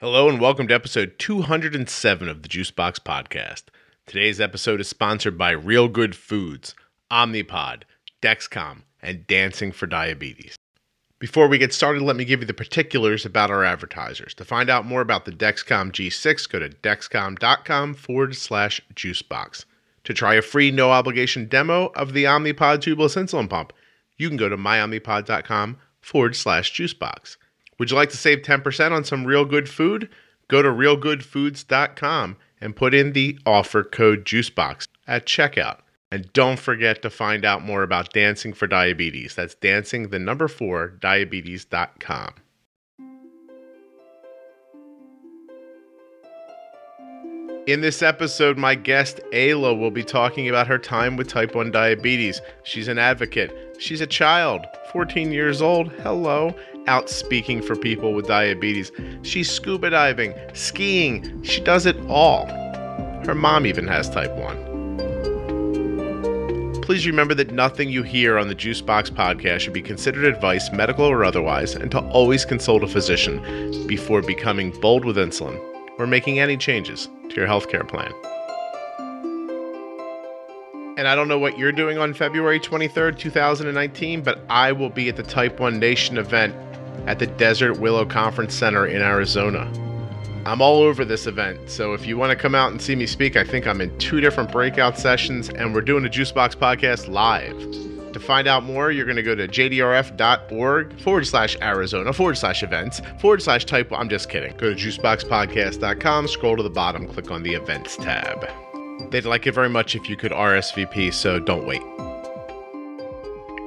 [0.00, 3.64] Hello and welcome to episode 207 of the Juicebox Podcast.
[4.06, 6.76] Today's episode is sponsored by Real Good Foods,
[7.10, 7.82] Omnipod,
[8.22, 10.56] Dexcom, and Dancing for Diabetes.
[11.18, 14.34] Before we get started, let me give you the particulars about our advertisers.
[14.34, 19.64] To find out more about the Dexcom G6, go to dexcom.com forward slash juicebox.
[20.04, 23.72] To try a free no obligation demo of the Omnipod tubeless insulin pump,
[24.16, 27.36] you can go to myomnipod.com forward slash juicebox.
[27.78, 30.08] Would you like to save 10% on some real good food?
[30.48, 35.78] Go to realgoodfoods.com and put in the offer code JUICEBOX at checkout.
[36.10, 39.34] And don't forget to find out more about Dancing for Diabetes.
[39.34, 42.34] That's dancing the number 4 diabetes.com.
[47.66, 51.70] In this episode, my guest Ayla will be talking about her time with type 1
[51.70, 52.40] diabetes.
[52.62, 53.76] She's an advocate.
[53.78, 55.92] She's a child, 14 years old.
[55.92, 56.56] Hello.
[56.88, 58.90] Out speaking for people with diabetes.
[59.20, 61.42] She's scuba diving, skiing.
[61.42, 62.46] She does it all.
[63.26, 66.80] Her mom even has type 1.
[66.80, 71.04] Please remember that nothing you hear on the Juicebox podcast should be considered advice, medical
[71.04, 75.60] or otherwise, and to always consult a physician before becoming bold with insulin
[75.98, 78.14] or making any changes to your healthcare plan.
[80.96, 85.10] And I don't know what you're doing on February 23rd, 2019, but I will be
[85.10, 86.54] at the Type 1 Nation event
[87.08, 89.66] at the Desert Willow Conference Center in Arizona.
[90.44, 93.06] I'm all over this event, so if you want to come out and see me
[93.06, 97.08] speak, I think I'm in two different breakout sessions, and we're doing a Juicebox podcast
[97.08, 97.58] live.
[98.12, 102.62] To find out more, you're going to go to jdrf.org forward slash Arizona forward slash
[102.62, 103.90] events forward slash type.
[103.90, 104.54] I'm just kidding.
[104.58, 108.48] Go to juiceboxpodcast.com, scroll to the bottom, click on the events tab.
[109.10, 111.82] They'd like it very much if you could RSVP, so don't wait.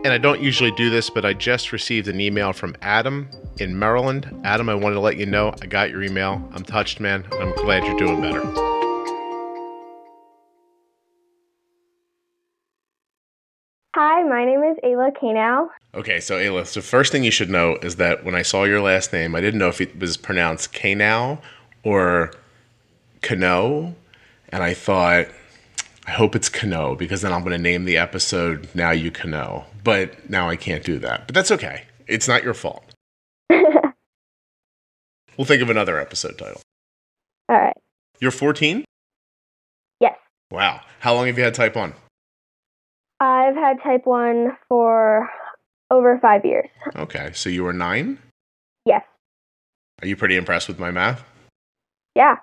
[0.03, 3.77] And I don't usually do this, but I just received an email from Adam in
[3.77, 4.35] Maryland.
[4.43, 6.41] Adam, I wanted to let you know I got your email.
[6.53, 7.23] I'm touched, man.
[7.33, 8.41] I'm glad you're doing better.
[13.93, 15.67] Hi, my name is Ayla Kanow.
[15.93, 18.81] Okay, so Ayla, so first thing you should know is that when I saw your
[18.81, 21.39] last name, I didn't know if it was pronounced Kanow
[21.83, 22.33] or
[23.21, 23.93] Kano,
[24.49, 25.27] and I thought,
[26.07, 29.67] I hope it's Kano because then I'm going to name the episode Now You Kano.
[29.83, 31.27] But now I can't do that.
[31.27, 31.83] But that's okay.
[32.07, 32.83] It's not your fault.
[33.49, 33.85] we'll
[35.45, 36.61] think of another episode title.
[37.49, 37.75] All right.
[38.19, 38.85] You're 14?
[39.99, 40.15] Yes.
[40.51, 40.81] Wow.
[40.99, 41.93] How long have you had type 1?
[43.19, 45.29] I've had type 1 for
[45.91, 46.69] over five years.
[46.95, 48.17] Okay, so you were nine?
[48.85, 49.03] Yes.
[50.01, 51.23] Are you pretty impressed with my math?
[52.15, 52.37] Yeah.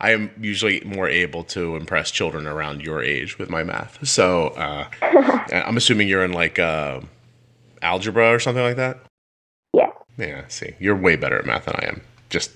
[0.00, 4.06] I am usually more able to impress children around your age with my math.
[4.06, 4.88] So uh,
[5.52, 7.00] I'm assuming you're in like uh,
[7.82, 8.98] algebra or something like that?
[9.74, 9.92] Yes.
[10.16, 10.74] Yeah, see.
[10.78, 12.00] You're way better at math than I am.
[12.30, 12.50] Just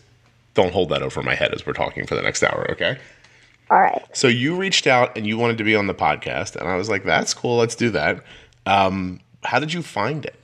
[0.54, 2.98] don't hold that over my head as we're talking for the next hour, okay?
[3.70, 4.02] All right.
[4.12, 6.88] So you reached out and you wanted to be on the podcast, and I was
[6.90, 7.56] like, "That's cool.
[7.56, 8.22] Let's do that."
[8.66, 10.38] Um, how did you find it?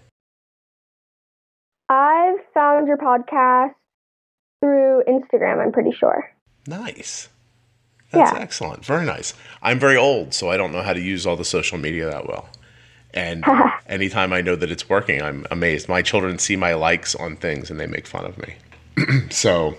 [1.88, 3.75] I found your podcast
[4.61, 5.62] through Instagram.
[5.62, 6.31] I'm pretty sure.
[6.66, 7.28] Nice.
[8.12, 8.38] That's Yeah.
[8.41, 8.84] excellent.
[8.84, 9.34] Very nice.
[9.62, 12.26] I'm very old, so I don't know how to use all the social media that
[12.26, 12.48] well.
[13.15, 13.44] And
[13.88, 15.88] anytime I know that it's working, I'm amazed.
[15.88, 18.54] My children see my likes on things and they make fun of me.
[19.31, 19.76] so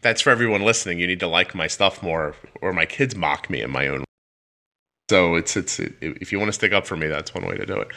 [0.00, 0.98] that's for everyone listening.
[0.98, 4.04] You need to like my stuff more, or my kids mock me in my own.
[5.10, 7.66] So it's it's if you want to stick up for me, that's one way to
[7.66, 7.88] do it.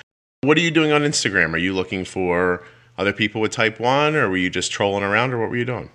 [0.41, 1.53] What are you doing on Instagram?
[1.53, 2.63] Are you looking for
[2.97, 5.65] other people with type one, or were you just trolling around, or what were you
[5.65, 5.89] doing?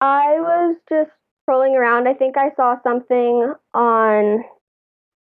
[0.00, 1.10] I was just
[1.48, 2.08] scrolling around.
[2.08, 4.44] I think I saw something on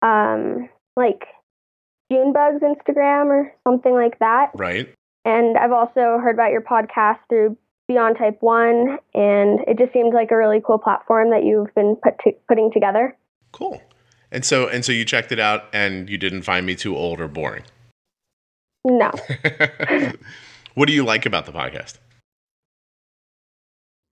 [0.02, 1.24] um like
[2.10, 4.50] Junebug's Instagram or something like that.
[4.54, 4.92] Right.
[5.24, 7.56] And I've also heard about your podcast through
[7.88, 11.96] Beyond Type 1 and it just seemed like a really cool platform that you've been
[12.02, 13.16] put to, putting together.
[13.52, 13.82] Cool.
[14.30, 17.20] And so and so you checked it out and you didn't find me too old
[17.20, 17.64] or boring.
[18.84, 19.10] No.
[20.74, 21.98] what do you like about the podcast?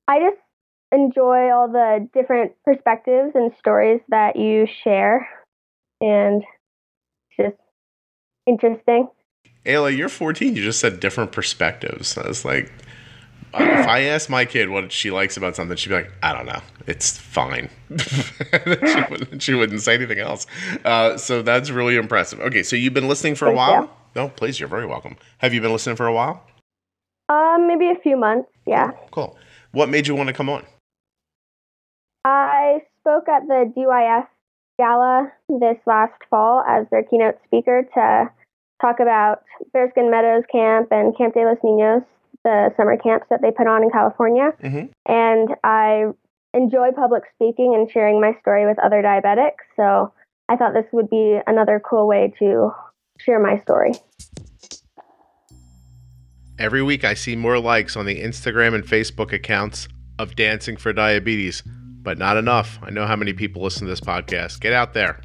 [0.09, 0.44] I just
[0.95, 5.29] enjoy all the different perspectives and stories that you share,
[6.01, 6.43] and
[7.37, 7.57] just
[8.47, 9.09] interesting.
[9.67, 10.55] Ayla, you're 14.
[10.55, 12.17] You just said different perspectives.
[12.19, 12.71] I was like,
[13.55, 16.33] uh, if I asked my kid what she likes about something, she'd be like, I
[16.33, 16.61] don't know.
[16.87, 17.71] It's fine.
[17.99, 18.25] she,
[19.11, 20.47] wouldn't, she wouldn't say anything else.
[20.85, 22.41] Uh, so that's really impressive.
[22.41, 23.83] Okay, so you've been listening for a while?
[23.83, 23.91] you.
[24.17, 25.17] No, please, you're very welcome.
[25.39, 26.47] Have you been listening for a while?
[27.29, 28.49] Um, maybe a few months.
[28.67, 29.37] Yeah, Cool.
[29.73, 30.65] What made you want to come on?
[33.07, 34.27] I spoke at the DYF
[34.79, 38.31] gala this last fall as their keynote speaker to
[38.81, 39.43] talk about
[39.73, 42.05] Bearskin Meadows Camp and Camp de los Niños
[42.45, 44.53] the summer camps that they put on in California.
[44.61, 44.91] Mhm.
[45.07, 46.13] And I
[46.53, 49.65] enjoy public speaking and sharing my story with other diabetics.
[49.77, 50.13] So
[50.49, 52.75] I thought this would be another cool way to
[53.19, 53.93] share my story.
[56.59, 60.93] Every week I see more likes on the Instagram and Facebook accounts of Dancing for
[60.93, 61.63] Diabetes,
[62.05, 62.79] but not enough.
[62.83, 64.61] I know how many people listen to this podcast.
[64.61, 65.21] Get out there.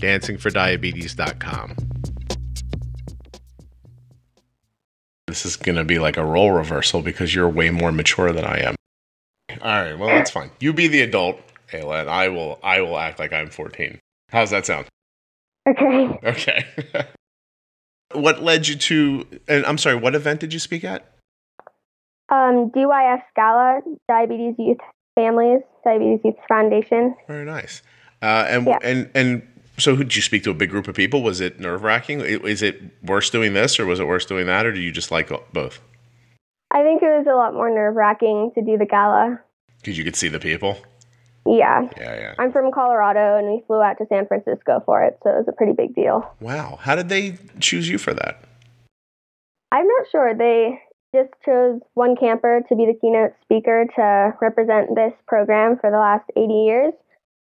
[0.00, 1.76] dancingfordiabetes.com.
[5.28, 8.44] This is going to be like a role reversal because you're way more mature than
[8.44, 8.74] I am.
[9.60, 10.50] All right, well that's fine.
[10.60, 11.38] You be the adult,
[11.70, 13.98] Ayla, and I will I will act like I'm 14.
[14.30, 14.86] How's that sound?
[15.68, 16.18] Okay.
[16.24, 16.66] Okay.
[18.14, 21.06] what led you to and I'm sorry, what event did you speak at?
[22.30, 24.78] Um, DYF Gala, Diabetes Youth
[25.22, 27.14] Families, Diabetes Youth Foundation.
[27.28, 27.82] Very nice.
[28.22, 28.78] Uh, and Yeah.
[28.82, 29.42] and and
[29.78, 30.50] so, who did you speak to?
[30.50, 31.22] A big group of people?
[31.22, 32.20] Was it nerve wracking?
[32.20, 35.10] Is it worse doing this, or was it worse doing that, or do you just
[35.10, 35.80] like both?
[36.70, 39.40] I think it was a lot more nerve wracking to do the gala.
[39.78, 40.78] Because you could see the people.
[41.44, 41.88] Yeah.
[41.98, 42.34] Yeah, yeah.
[42.38, 45.48] I'm from Colorado and we flew out to San Francisco for it, so it was
[45.48, 46.32] a pretty big deal.
[46.40, 46.78] Wow.
[46.80, 48.40] How did they choose you for that?
[49.72, 50.34] I'm not sure.
[50.34, 50.80] They
[51.14, 55.98] just chose one camper to be the keynote speaker to represent this program for the
[55.98, 56.92] last 80 years.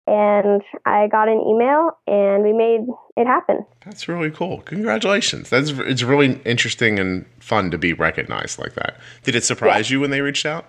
[0.08, 2.86] And I got an email and we made
[3.16, 3.66] it happen.
[3.84, 4.60] That's really cool.
[4.60, 5.50] Congratulations.
[5.50, 8.98] That's it's really interesting and fun to be recognized like that.
[9.24, 10.64] Did it surprise you when they reached out?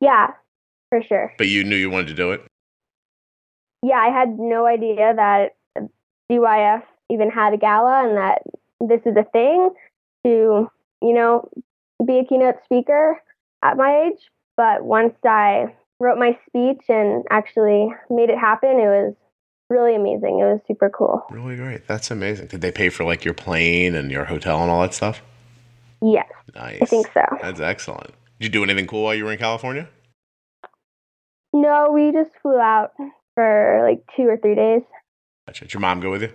[0.00, 0.28] Yeah,
[0.88, 1.32] for sure.
[1.36, 2.42] But you knew you wanted to do it.
[3.82, 5.56] Yeah, I had no idea that
[6.30, 8.42] DYF even had a gala and that
[8.80, 9.70] this is a thing
[10.24, 10.70] to,
[11.02, 11.48] you know,
[12.06, 13.20] be a keynote speaker
[13.62, 14.20] at my age.
[14.56, 19.14] But once I wrote my speech and actually made it happen, it was
[19.70, 20.40] really amazing.
[20.40, 21.24] It was super cool.
[21.30, 21.86] Really great.
[21.86, 22.48] That's amazing.
[22.48, 25.22] Did they pay for like your plane and your hotel and all that stuff?
[26.02, 26.82] Yes, Nice.
[26.82, 27.22] I think so.
[27.40, 28.10] That's excellent.
[28.40, 29.88] Did you do anything cool while you were in California?
[31.52, 32.92] No, we just flew out
[33.34, 34.82] for like two or three days.
[35.46, 35.64] Gotcha.
[35.64, 36.32] Did your mom go with you?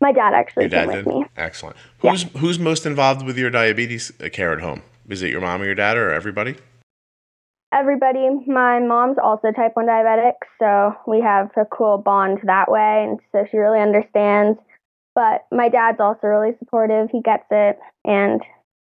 [0.00, 1.06] My dad actually Your dad came did.
[1.06, 1.24] with me.
[1.36, 1.76] Excellent.
[2.02, 2.12] Yeah.
[2.12, 4.82] Who's who's most involved with your diabetes uh, care at home?
[5.08, 6.56] Is it your mom or your dad or everybody?
[7.72, 13.06] Everybody, my mom's also type 1 diabetic, so we have a cool bond that way,
[13.08, 14.58] and so she really understands.
[15.14, 17.10] But my dad's also really supportive.
[17.12, 18.40] He gets it, and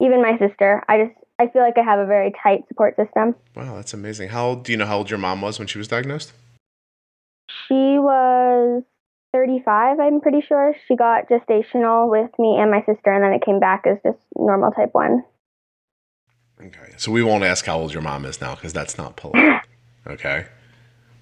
[0.00, 0.82] even my sister.
[0.88, 3.34] I just I feel like I have a very tight support system.
[3.54, 4.30] Wow, that's amazing.
[4.30, 6.32] How old do you know how old your mom was when she was diagnosed?
[7.68, 8.82] She was
[9.32, 10.74] 35, I'm pretty sure.
[10.86, 14.18] She got gestational with me and my sister, and then it came back as just
[14.36, 15.24] normal type 1.
[16.66, 16.94] Okay.
[16.96, 19.62] So we won't ask how old your mom is now because that's not polite.
[20.04, 20.46] Okay.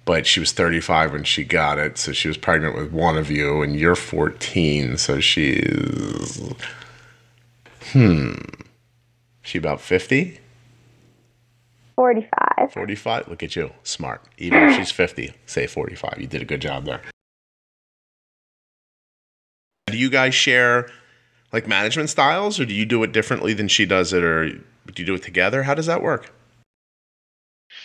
[0.05, 3.29] But she was 35 when she got it, so she was pregnant with one of
[3.29, 6.41] you, and you're 14, so she's
[7.91, 8.33] hmm.
[9.43, 10.39] She about 50?
[11.95, 12.73] 45.
[12.73, 13.27] 45?
[13.27, 13.69] Look at you.
[13.83, 14.23] Smart.
[14.39, 16.15] Even if she's 50, say 45.
[16.19, 17.01] You did a good job there.
[19.87, 20.89] Do you guys share
[21.51, 24.63] like management styles or do you do it differently than she does it or do
[24.95, 25.63] you do it together?
[25.63, 26.33] How does that work?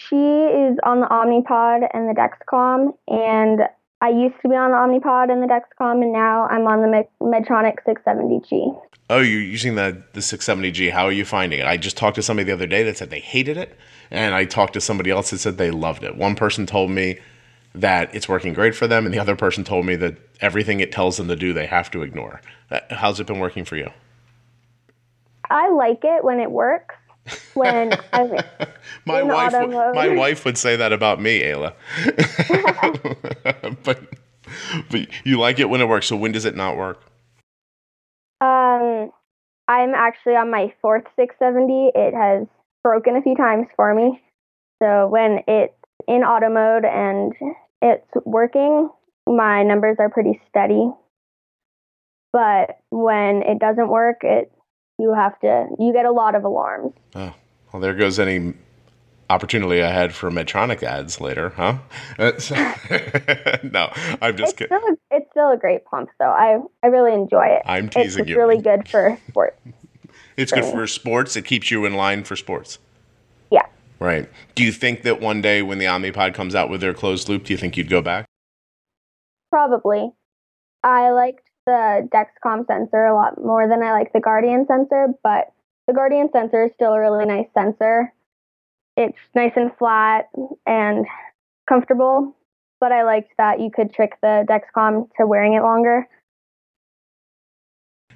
[0.08, 3.60] She is on the Omnipod and the Dexcom, and
[4.00, 7.04] I used to be on the Omnipod and the Dexcom, and now I'm on the
[7.20, 8.80] Medtronic 670G.
[9.08, 10.90] Oh, you're using the, the 670G.
[10.90, 11.66] How are you finding it?
[11.66, 13.76] I just talked to somebody the other day that said they hated it,
[14.10, 16.16] and I talked to somebody else that said they loved it.
[16.16, 17.18] One person told me
[17.80, 20.90] that it's working great for them, and the other person told me that everything it
[20.92, 22.40] tells them to do, they have to ignore.
[22.70, 23.90] Uh, How's it been working for you?
[25.50, 26.94] I like it when it works.
[27.54, 28.30] When I'm
[29.04, 29.94] my wife, mode.
[29.94, 31.74] my wife would say that about me, Ayla.
[33.84, 34.00] but
[34.90, 36.06] but you like it when it works.
[36.06, 37.02] So when does it not work?
[38.40, 39.10] um,
[39.68, 41.92] I'm actually on my fourth 670.
[41.94, 42.46] It has
[42.84, 44.22] broken a few times for me.
[44.82, 45.74] So when it's
[46.06, 47.32] in auto mode and
[47.82, 48.88] it's working,
[49.26, 50.90] my numbers are pretty steady.
[52.32, 54.52] But when it doesn't work, it
[54.98, 56.92] you have to you get a lot of alarms.
[57.14, 57.32] Oh,
[57.72, 58.54] well, there goes any
[59.28, 61.78] opportunity I had for Medtronic ads later, huh?
[63.62, 63.90] No,
[64.22, 64.78] I'm just It's kidding.
[64.78, 66.26] still a, it's still a great pump though.
[66.30, 67.62] I I really enjoy it.
[67.64, 68.34] I'm teasing just you.
[68.34, 69.58] It's really good for sports.
[70.36, 71.34] It's good for sports.
[71.36, 72.78] It keeps you in line for sports.
[73.98, 74.28] Right.
[74.54, 77.44] Do you think that one day when the Omnipod comes out with their closed loop,
[77.44, 78.26] do you think you'd go back?
[79.50, 80.10] Probably.
[80.82, 85.52] I liked the Dexcom sensor a lot more than I like the Guardian sensor, but
[85.86, 88.12] the Guardian sensor is still a really nice sensor.
[88.96, 90.28] It's nice and flat
[90.66, 91.06] and
[91.68, 92.36] comfortable,
[92.80, 96.06] but I liked that you could trick the Dexcom to wearing it longer.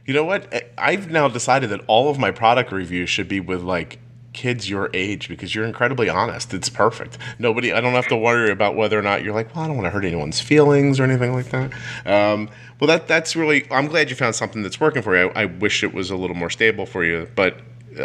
[0.06, 0.72] You know what?
[0.78, 3.98] I've now decided that all of my product reviews should be with like
[4.32, 6.54] kids your age because you're incredibly honest.
[6.54, 7.18] It's perfect.
[7.38, 9.76] Nobody, I don't have to worry about whether or not you're like, well, I don't
[9.76, 11.72] want to hurt anyone's feelings or anything like that.
[12.06, 13.70] Um, well, that that's really.
[13.70, 15.30] I'm glad you found something that's working for you.
[15.30, 17.58] I, I wish it was a little more stable for you, but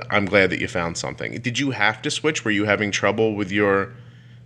[0.10, 1.40] I'm glad that you found something.
[1.42, 2.44] Did you have to switch?
[2.44, 3.94] Were you having trouble with your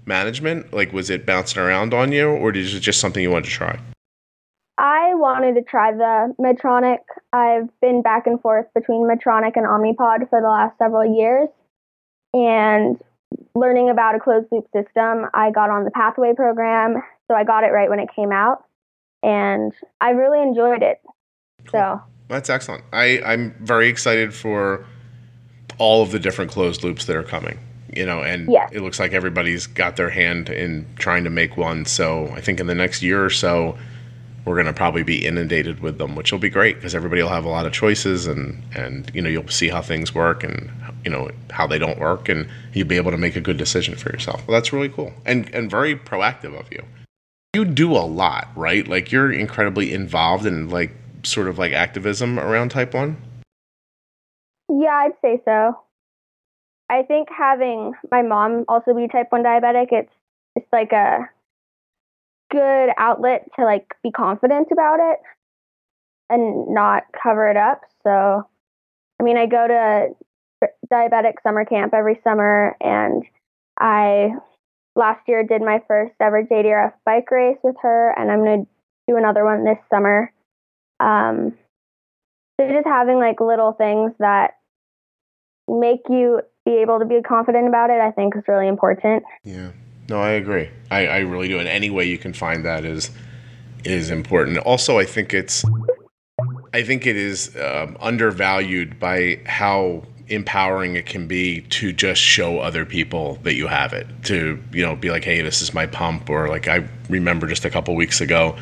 [0.06, 0.74] management?
[0.74, 3.52] Like, was it bouncing around on you, or is it just something you wanted to
[3.52, 3.80] try?
[4.78, 7.00] I wanted to try the Medtronic.
[7.34, 11.50] I've been back and forth between Medtronic and Omnipod for the last several years.
[12.34, 13.00] And
[13.56, 17.02] learning about a closed loop system, I got on the Pathway program.
[17.28, 18.64] So I got it right when it came out.
[19.22, 21.02] And I really enjoyed it.
[21.72, 22.84] So that's excellent.
[22.94, 24.86] I, I'm very excited for
[25.78, 27.60] all of the different closed loops that are coming
[27.96, 28.70] you know, and yes.
[28.72, 31.86] it looks like everybody's got their hand in trying to make one.
[31.86, 33.78] So I think in the next year or so,
[34.46, 37.30] we're going to probably be inundated with them, which will be great because everybody will
[37.30, 40.72] have a lot of choices and and you know you'll see how things work and
[41.04, 43.96] you know how they don't work and you'll be able to make a good decision
[43.96, 44.46] for yourself.
[44.48, 46.84] Well, that's really cool and and very proactive of you.
[47.54, 48.88] You do a lot, right?
[48.88, 50.92] Like you're incredibly involved in like
[51.24, 53.18] sort of like activism around type 1.
[54.70, 55.80] Yeah, I'd say so.
[56.90, 60.12] I think having my mom also be type 1 diabetic, it's
[60.56, 61.30] it's like a
[62.52, 65.20] good outlet to like be confident about it
[66.30, 67.82] and not cover it up.
[68.04, 68.48] So,
[69.20, 73.24] I mean, I go to diabetic summer camp every summer, and
[73.80, 74.32] I
[74.96, 78.68] last year did my first ever JDRF bike race with her, and I'm gonna
[79.08, 80.32] do another one this summer.
[81.00, 81.54] Um,
[82.60, 84.56] so just having like little things that
[85.68, 89.24] make you be able to be confident about it, I think is really important.
[89.44, 89.72] Yeah.
[90.10, 90.70] No, I agree.
[90.90, 91.60] I, I really do.
[91.60, 93.12] And any way you can find that is
[93.86, 94.58] is important.
[94.60, 95.64] Also, I think it's
[96.74, 102.60] I think it is um, undervalued by how empowering it can be to just show
[102.60, 104.08] other people that you have it.
[104.26, 107.66] To you know, be like, hey, this is my pump, or like I remember just
[107.66, 108.58] a couple weeks ago,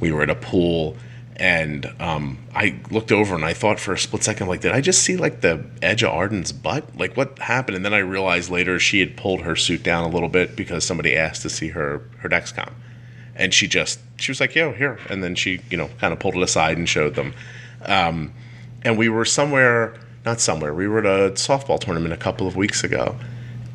[0.00, 0.96] we were at a pool
[1.40, 4.82] and um, I looked over and I thought for a split second, like, did I
[4.82, 6.94] just see like the edge of Arden's butt?
[6.98, 7.76] Like, what happened?
[7.76, 10.84] And then I realized later she had pulled her suit down a little bit because
[10.84, 12.70] somebody asked to see her her Dexcom,
[13.34, 16.18] and she just she was like, "Yo, here," and then she you know kind of
[16.18, 17.32] pulled it aside and showed them.
[17.86, 18.34] Um,
[18.82, 19.94] and we were somewhere,
[20.26, 23.16] not somewhere, we were at a softball tournament a couple of weeks ago.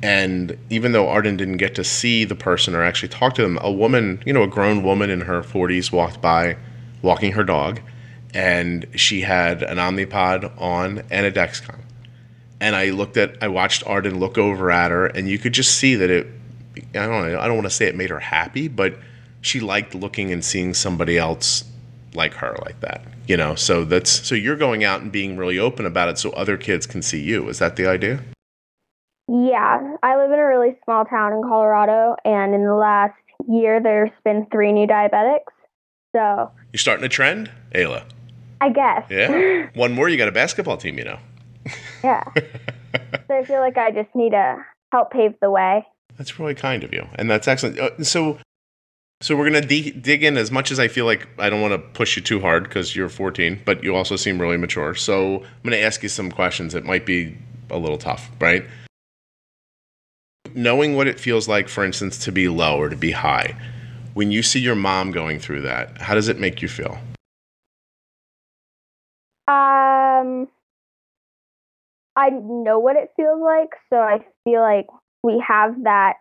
[0.03, 3.57] And even though Arden didn't get to see the person or actually talk to them,
[3.61, 6.57] a woman, you know, a grown woman in her 40s walked by
[7.05, 7.79] walking her dog,
[8.33, 11.79] and she had an Omnipod on and a Dexcom.
[12.59, 15.77] And I looked at, I watched Arden look over at her, and you could just
[15.77, 16.27] see that it.
[16.93, 17.39] I don't know.
[17.39, 18.97] I don't want to say it made her happy, but
[19.39, 21.63] she liked looking and seeing somebody else
[22.13, 23.05] like her like that.
[23.27, 26.31] You know, so that's so you're going out and being really open about it so
[26.31, 27.47] other kids can see you.
[27.47, 28.21] Is that the idea?
[29.27, 33.15] Yeah, I live in a really small town in Colorado, and in the last
[33.47, 35.54] year, there's been three new diabetics.
[36.15, 38.05] So you're starting a trend, Ayla.
[38.61, 39.03] I guess.
[39.09, 39.67] Yeah.
[39.75, 41.19] One more, you got a basketball team, you know.
[42.05, 42.23] yeah.
[43.27, 45.85] so I feel like I just need to help pave the way.
[46.17, 47.77] That's really kind of you, and that's excellent.
[47.77, 48.37] Uh, so,
[49.19, 51.73] so we're gonna de- dig in as much as I feel like I don't want
[51.73, 54.95] to push you too hard because you're 14, but you also seem really mature.
[54.95, 57.37] So I'm gonna ask you some questions that might be
[57.69, 58.65] a little tough, right?
[60.53, 63.57] Knowing what it feels like, for instance, to be low or to be high
[64.15, 66.97] when you see your mom going through that, how does it make you feel?
[69.47, 70.47] Um,
[72.15, 74.87] I know what it feels like, so I feel like
[75.21, 76.13] we have that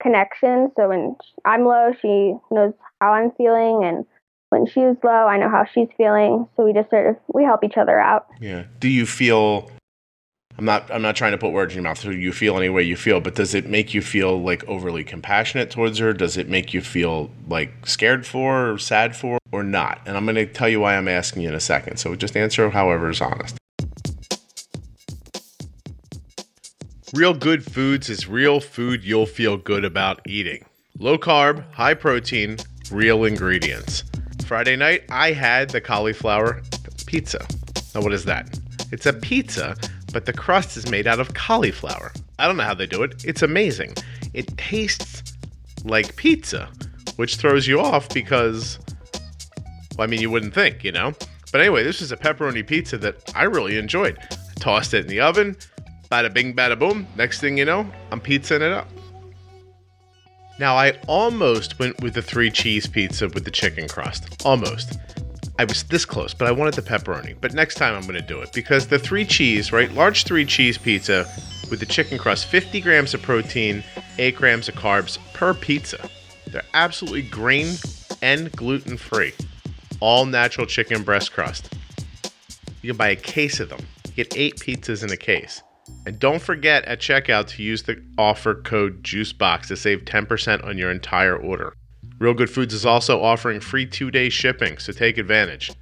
[0.00, 0.70] connection.
[0.76, 4.06] So when I'm low, she knows how I'm feeling, and
[4.50, 6.48] when she's low, I know how she's feeling.
[6.56, 8.28] So we just sort of we help each other out.
[8.40, 8.66] Yeah.
[8.78, 9.70] Do you feel
[10.58, 11.98] I'm not I'm not trying to put words in your mouth.
[11.98, 15.04] So you feel any way you feel, but does it make you feel like overly
[15.04, 16.12] compassionate towards her?
[16.12, 20.00] Does it make you feel like scared for or sad for or not?
[20.04, 21.96] And I'm going to tell you why I'm asking you in a second.
[21.96, 23.56] So just answer however is honest.
[27.14, 30.64] Real Good Foods is real food you'll feel good about eating.
[30.98, 32.56] Low carb, high protein,
[32.92, 34.04] real ingredients.
[34.44, 36.62] Friday night, I had the cauliflower
[37.06, 37.44] pizza.
[37.94, 38.58] Now, what is that?
[38.92, 39.76] It's a pizza
[40.12, 42.12] but the crust is made out of cauliflower.
[42.38, 43.24] I don't know how they do it.
[43.24, 43.94] It's amazing.
[44.34, 45.34] It tastes
[45.84, 46.68] like pizza,
[47.16, 48.78] which throws you off because,
[49.96, 51.12] well, I mean, you wouldn't think, you know?
[51.52, 54.18] But anyway, this is a pepperoni pizza that I really enjoyed.
[54.30, 55.56] I tossed it in the oven,
[56.10, 57.06] bada bing, bada boom.
[57.16, 58.88] Next thing you know, I'm pizzaing it up.
[60.58, 64.44] Now, I almost went with the three cheese pizza with the chicken crust.
[64.44, 64.98] Almost.
[65.60, 67.36] I was this close, but I wanted the pepperoni.
[67.38, 69.92] But next time I'm going to do it because the three cheese, right?
[69.92, 71.26] Large three cheese pizza
[71.70, 73.84] with the chicken crust, 50 grams of protein,
[74.16, 76.08] 8 grams of carbs per pizza.
[76.46, 77.74] They're absolutely grain
[78.22, 79.34] and gluten free.
[80.00, 81.74] All natural chicken breast crust.
[82.80, 83.80] You can buy a case of them.
[84.16, 85.62] Get eight pizzas in a case.
[86.06, 90.78] And don't forget at checkout to use the offer code JUICEBOX to save 10% on
[90.78, 91.74] your entire order.
[92.20, 95.72] Real Good Foods is also offering free two day shipping, so take advantage.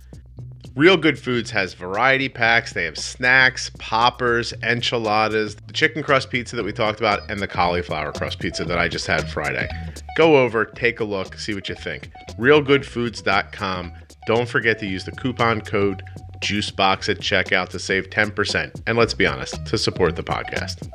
[0.77, 2.73] Real Good Foods has variety packs.
[2.73, 7.49] They have snacks, poppers, enchiladas, the chicken crust pizza that we talked about, and the
[7.49, 9.69] cauliflower crust pizza that I just had Friday.
[10.17, 12.09] Go over, take a look, see what you think.
[12.39, 13.93] RealGoodFoods.com.
[14.29, 16.05] Don't forget to use the coupon code
[16.41, 18.81] JUICEBOX at checkout to save 10%.
[18.87, 20.89] And let's be honest, to support the podcast.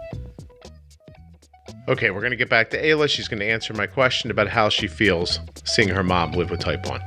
[1.86, 3.10] Okay, we're going to get back to Ayla.
[3.10, 6.62] She's going to answer my question about how she feels seeing her mom live with
[6.62, 7.02] type 1.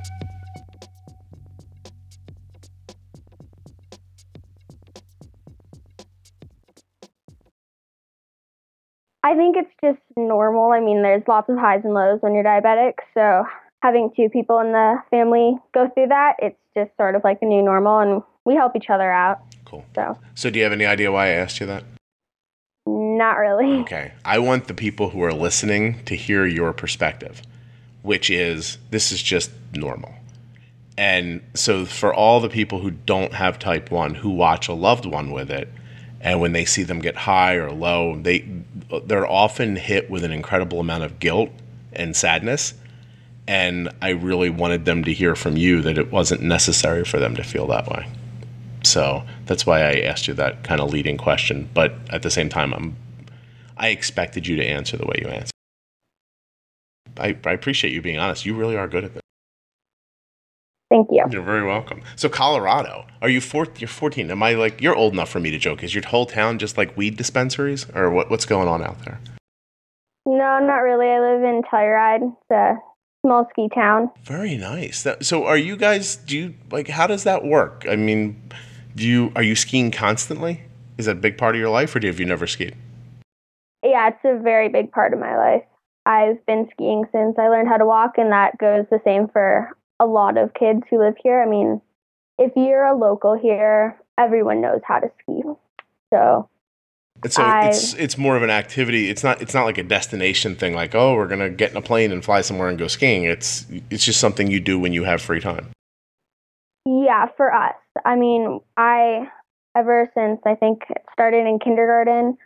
[9.23, 10.73] I think it's just normal.
[10.73, 12.93] I mean, there's lots of highs and lows when you're diabetic.
[13.15, 13.45] So
[13.83, 17.47] having two people in the family go through that, it's just sort of like a
[17.47, 19.39] new normal, and we help each other out.
[19.65, 19.85] Cool.
[19.95, 21.83] So So, do you have any idea why I asked you that?
[22.87, 23.81] Not really.
[23.81, 24.13] Okay.
[24.25, 27.43] I want the people who are listening to hear your perspective,
[28.03, 30.15] which is this is just normal.
[30.99, 35.05] And so, for all the people who don't have type 1 who watch a loved
[35.05, 35.69] one with it,
[36.21, 38.49] and when they see them get high or low, they
[39.05, 41.51] they're often hit with an incredible amount of guilt
[41.93, 42.75] and sadness.
[43.47, 47.37] And I really wanted them to hear from you that it wasn't necessary for them
[47.37, 48.07] to feel that way.
[48.87, 51.69] So that's why I asked you that kind of leading question.
[51.75, 52.97] But at the same time, I'm
[53.77, 55.51] I expected you to answer the way you answered.
[57.19, 58.47] I, I appreciate you being honest.
[58.47, 59.23] You really are good at this.
[60.91, 61.25] Thank you.
[61.31, 62.03] You're very welcome.
[62.15, 64.31] So Colorado, are you four, You're 14.
[64.31, 65.83] Am I like you're old enough for me to joke?
[65.83, 69.19] Is your whole town just like weed dispensaries, or what, what's going on out there?
[70.27, 71.07] No, not really.
[71.07, 72.23] I live in Telluride.
[72.23, 72.77] It's a
[73.25, 74.11] small ski town.
[74.23, 75.03] Very nice.
[75.03, 76.17] That, so are you guys?
[76.17, 76.89] Do you like?
[76.89, 77.85] How does that work?
[77.89, 78.41] I mean,
[78.97, 80.63] do you are you skiing constantly?
[80.99, 82.75] Is that a big part of your life, or do you, have you never skied?
[83.85, 85.63] Yeah, it's a very big part of my life.
[86.07, 89.77] I've been skiing since I learned how to walk, and that goes the same for
[90.01, 91.43] a lot of kids who live here.
[91.43, 91.81] I mean,
[92.39, 95.43] if you're a local here, everyone knows how to ski.
[96.13, 96.49] So
[97.23, 99.11] And so I- it's it's more of an activity.
[99.11, 100.75] It's not it's not like a destination thing.
[100.75, 103.25] Like oh, we're gonna get in a plane and fly somewhere and go skiing.
[103.25, 105.69] It's it's just something you do when you have free time.
[106.87, 107.75] Yeah, for us.
[108.05, 109.29] I mean, I
[109.77, 112.37] ever since I think it started in kindergarten,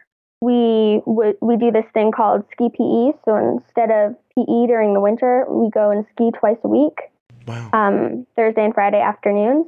[0.41, 3.19] we would we do this thing called ski PE.
[3.25, 6.99] So instead of PE during the winter, we go and ski twice a week,
[7.47, 7.71] Wow.
[7.73, 9.67] um, Thursday and Friday afternoons,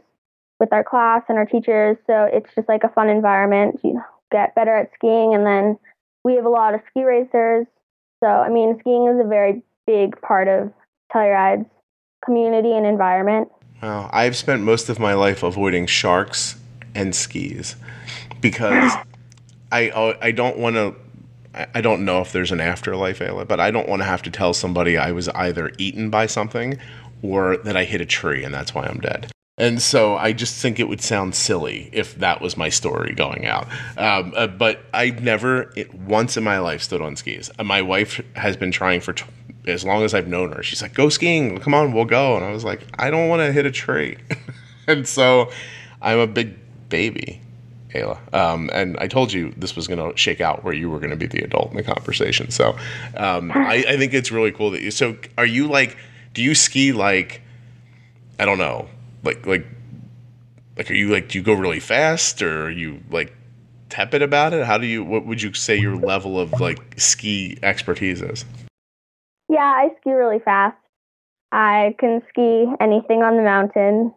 [0.60, 1.96] with our class and our teachers.
[2.06, 3.80] So it's just like a fun environment.
[3.84, 5.78] You get better at skiing, and then
[6.24, 7.66] we have a lot of ski racers.
[8.22, 10.72] So I mean, skiing is a very big part of
[11.12, 11.68] Telluride's
[12.24, 13.48] community and environment.
[13.82, 14.08] Wow.
[14.12, 16.56] I've spent most of my life avoiding sharks
[16.94, 17.74] and skis
[18.40, 18.92] because
[19.72, 20.94] I I don't want to.
[21.74, 24.30] I don't know if there's an afterlife, Ayla, but I don't want to have to
[24.30, 26.78] tell somebody I was either eaten by something
[27.22, 29.30] or that I hit a tree and that's why I'm dead.
[29.58, 33.44] And so I just think it would sound silly if that was my story going
[33.44, 33.68] out.
[33.98, 37.50] Um, uh, but I've never, it, once in my life, stood on skis.
[37.62, 39.26] My wife has been trying for t-
[39.66, 40.62] as long as I've known her.
[40.62, 41.58] She's like, go skiing.
[41.58, 42.36] Come on, we'll go.
[42.36, 44.16] And I was like, I don't want to hit a tree.
[44.86, 45.50] and so
[46.00, 46.56] I'm a big
[46.88, 47.40] baby.
[47.94, 48.34] Ayla.
[48.34, 51.10] Um, and I told you this was going to shake out where you were going
[51.10, 52.50] to be the adult in the conversation.
[52.50, 52.76] So
[53.16, 54.90] um, I, I think it's really cool that you.
[54.90, 55.96] So are you like?
[56.34, 57.42] Do you ski like?
[58.38, 58.88] I don't know.
[59.22, 59.66] Like like
[60.76, 61.28] like are you like?
[61.28, 63.34] Do you go really fast or are you like
[63.90, 64.64] tepid about it?
[64.64, 65.04] How do you?
[65.04, 68.46] What would you say your level of like ski expertise is?
[69.52, 70.78] Yeah, I ski really fast.
[71.52, 74.14] I can ski anything on the mountain.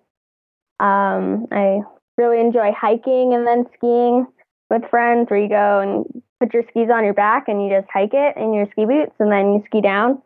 [0.79, 1.81] Um, I
[2.17, 4.27] really enjoy hiking and then skiing
[4.69, 7.91] with friends where you go and put your skis on your back and you just
[7.91, 10.21] hike it in your ski boots and then you ski down.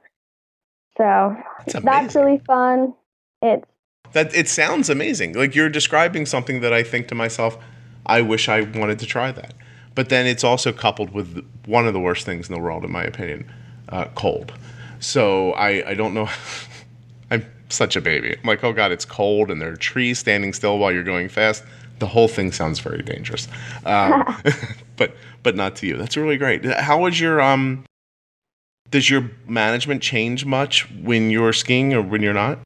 [0.95, 2.93] So That's that's really fun.
[3.41, 3.65] It's
[4.11, 5.33] That it sounds amazing.
[5.33, 7.57] Like you're describing something that I think to myself,
[8.05, 9.55] I wish I wanted to try that.
[9.95, 12.91] But then it's also coupled with one of the worst things in the world, in
[12.91, 13.51] my opinion,
[13.89, 14.53] uh, cold.
[14.99, 16.29] So I, I don't know.
[17.31, 18.35] I'm such a baby.
[18.35, 21.29] I'm like, oh god, it's cold, and there are trees standing still while you're going
[21.29, 21.63] fast.
[21.99, 23.47] The whole thing sounds very dangerous.
[23.85, 24.23] Um,
[24.97, 25.97] but but not to you.
[25.97, 26.65] That's really great.
[26.65, 27.85] How was your um?
[28.89, 32.59] Does your management change much when you're skiing or when you're not?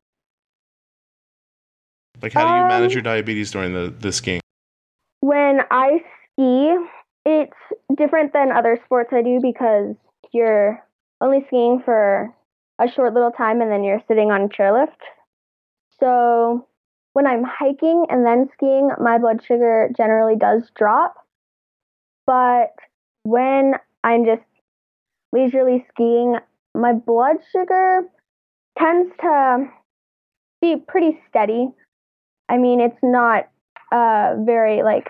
[2.22, 4.40] Like, how do you manage Um, your diabetes during the, the skiing?
[5.20, 6.00] When I
[6.32, 6.78] ski,
[7.26, 9.96] it's different than other sports I do because
[10.32, 10.82] you're
[11.24, 12.34] only skiing for
[12.80, 15.00] a short little time and then you're sitting on a chairlift.
[16.00, 16.68] So
[17.14, 21.16] when I'm hiking and then skiing, my blood sugar generally does drop.
[22.26, 22.74] But
[23.24, 24.44] when I'm just
[25.32, 26.38] leisurely skiing,
[26.76, 28.02] my blood sugar
[28.78, 29.70] tends to
[30.62, 31.70] be pretty steady.
[32.50, 33.50] I mean, it's not
[33.92, 35.10] uh, very like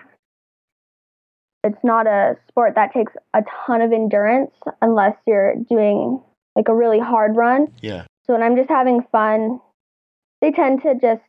[1.64, 6.22] it's not a sport that takes a ton of endurance unless you're doing
[6.54, 7.68] like a really hard run.
[7.80, 8.04] Yeah.
[8.26, 9.60] So when I'm just having fun,
[10.40, 11.22] they tend to just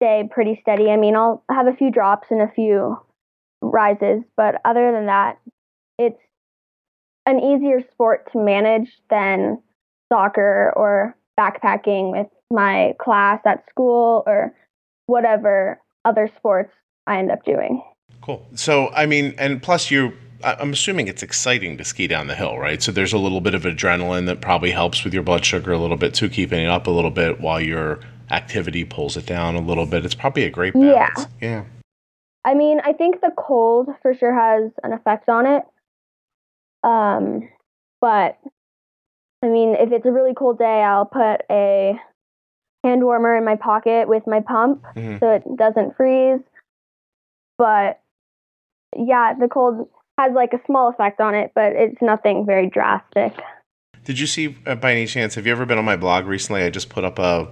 [0.00, 0.90] stay pretty steady.
[0.90, 2.96] I mean, I'll have a few drops and a few
[3.60, 5.38] rises, but other than that,
[5.98, 6.20] it's
[7.26, 9.60] an easier sport to manage than
[10.12, 14.54] soccer or backpacking with my class at school or
[15.06, 16.72] whatever other sports
[17.06, 17.82] I end up doing.
[18.22, 18.46] Cool.
[18.54, 22.34] So, I mean, and plus, you, I- I'm assuming it's exciting to ski down the
[22.34, 22.82] hill, right?
[22.82, 25.78] So, there's a little bit of adrenaline that probably helps with your blood sugar a
[25.78, 28.00] little bit too, keeping it up a little bit while your
[28.30, 30.04] activity pulls it down a little bit.
[30.04, 31.08] It's probably a great Yeah.
[31.14, 31.26] balance.
[31.40, 31.48] Yeah.
[31.50, 31.64] yeah.
[32.44, 35.62] I mean, I think the cold for sure has an effect on it.
[36.84, 37.48] Um,
[38.00, 38.38] but
[39.42, 41.98] I mean, if it's a really cold day, I'll put a
[42.84, 45.18] hand warmer in my pocket with my pump Mhm.
[45.20, 46.40] so it doesn't freeze.
[47.58, 48.00] But
[48.98, 53.32] yeah, the cold has like a small effect on it, but it's nothing very drastic.
[54.04, 56.62] Did you see, uh, by any chance, have you ever been on my blog recently?
[56.62, 57.48] I just put up a,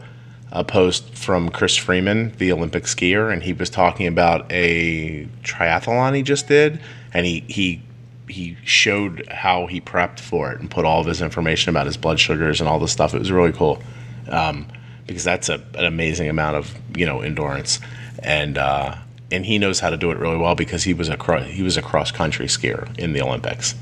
[0.52, 6.14] a post from Chris Freeman, the Olympic skier, and he was talking about a triathlon
[6.14, 6.80] he just did,
[7.12, 7.82] and he he
[8.28, 11.96] he showed how he prepped for it and put all of his information about his
[11.96, 13.14] blood sugars and all this stuff.
[13.14, 13.82] It was really cool
[14.28, 14.66] um,
[15.06, 17.80] because that's a, an amazing amount of you know endurance,
[18.20, 18.94] and uh,
[19.34, 21.62] and he knows how to do it really well because he was a cro- he
[21.62, 23.74] was a cross country skier in the Olympics.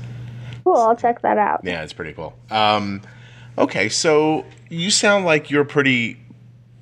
[0.63, 1.61] Cool, I'll check that out.
[1.63, 2.33] Yeah, it's pretty cool.
[2.49, 3.01] Um,
[3.57, 6.17] okay, so you sound like you're pretty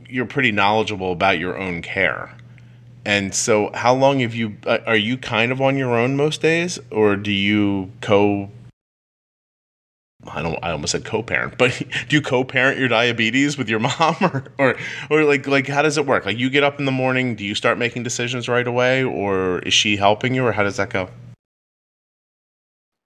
[0.07, 2.35] you're pretty knowledgeable about your own care.
[3.03, 4.57] And so, how long have you?
[4.65, 8.51] Uh, are you kind of on your own most days, or do you co?
[10.27, 10.59] I don't.
[10.63, 11.71] I almost said co-parent, but
[12.09, 14.75] do you co-parent your diabetes with your mom, or, or,
[15.09, 16.25] or like, like, how does it work?
[16.25, 19.59] Like, you get up in the morning, do you start making decisions right away, or
[19.59, 21.09] is she helping you, or how does that go?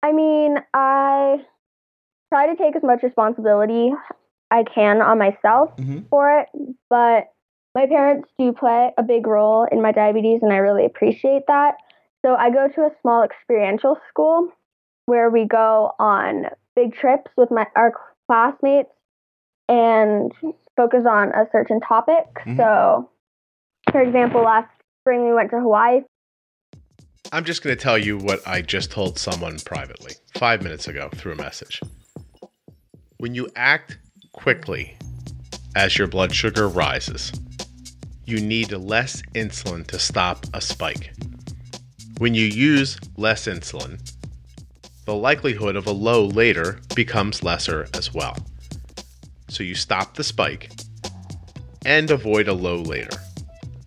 [0.04, 1.38] I mean, I
[2.32, 3.92] try to take as much responsibility
[4.52, 6.08] I can on myself Mhm.
[6.10, 6.50] for it,
[6.90, 7.32] but
[7.74, 11.76] my parents do play a big role in my diabetes, and I really appreciate that.
[12.26, 14.50] So I go to a small experiential school
[15.08, 17.94] where we go on big trips with my our
[18.28, 18.90] classmates
[19.68, 20.32] and
[20.76, 22.26] focus on a certain topic.
[22.46, 22.58] Mhm.
[22.58, 23.10] So,
[23.92, 24.70] for example, last
[25.02, 26.02] spring we went to Hawaii
[27.32, 31.10] I'm just going to tell you what I just told someone privately five minutes ago
[31.16, 31.82] through a message.
[33.18, 33.98] When you act
[34.32, 34.96] quickly
[35.76, 37.32] as your blood sugar rises,
[38.26, 41.14] you need less insulin to stop a spike.
[42.20, 44.00] When you use less insulin,
[45.06, 48.36] the likelihood of a low later becomes lesser as well.
[49.48, 50.72] So you stop the spike
[51.86, 53.18] and avoid a low later.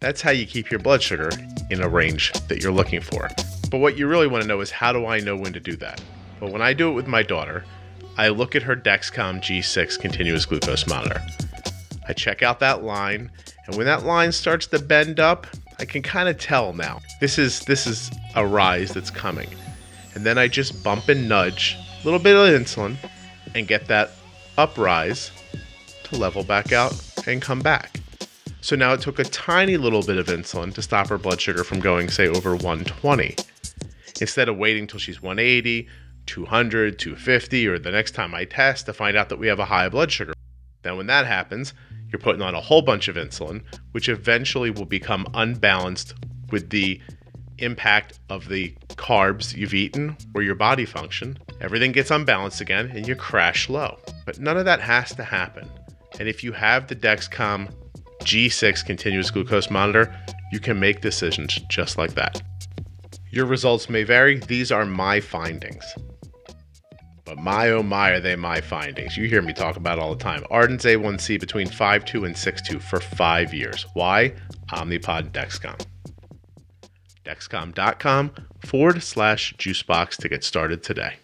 [0.01, 1.31] That's how you keep your blood sugar
[1.71, 3.29] in a range that you're looking for.
[3.71, 5.77] But what you really want to know is how do I know when to do
[5.77, 6.01] that?
[6.41, 7.65] Well, when I do it with my daughter,
[8.17, 11.21] I look at her Dexcom G6 continuous glucose monitor.
[12.09, 13.31] I check out that line,
[13.67, 15.47] and when that line starts to bend up,
[15.79, 17.01] I can kind of tell now.
[17.21, 19.49] This is this is a rise that's coming.
[20.15, 22.97] And then I just bump and nudge a little bit of insulin
[23.55, 24.13] and get that
[24.57, 25.31] uprise
[26.05, 26.95] to level back out
[27.27, 28.01] and come back.
[28.61, 31.65] So now it took a tiny little bit of insulin to stop her blood sugar
[31.65, 33.37] from going, say, over 120.
[34.21, 35.89] Instead of waiting till she's 180,
[36.27, 39.65] 200, 250, or the next time I test to find out that we have a
[39.65, 40.35] high blood sugar.
[40.83, 41.73] Then when that happens,
[42.11, 46.15] you're putting on a whole bunch of insulin, which eventually will become unbalanced
[46.51, 47.01] with the
[47.59, 51.39] impact of the carbs you've eaten or your body function.
[51.61, 53.99] Everything gets unbalanced again and you crash low.
[54.27, 55.69] But none of that has to happen.
[56.19, 57.73] And if you have the Dexcom
[58.23, 60.15] G6 continuous glucose monitor,
[60.53, 62.43] you can make decisions just like that.
[63.31, 64.39] Your results may vary.
[64.39, 65.85] These are my findings.
[67.25, 69.17] But my oh my are they my findings.
[69.17, 70.45] You hear me talk about all the time.
[70.51, 73.85] Arden's A1C between 5.2 and 6.2 for five years.
[73.93, 74.33] Why?
[74.71, 75.79] Omnipod Dexcom.
[77.29, 78.31] Dexcom.com
[78.65, 81.17] forward slash juicebox to get started today.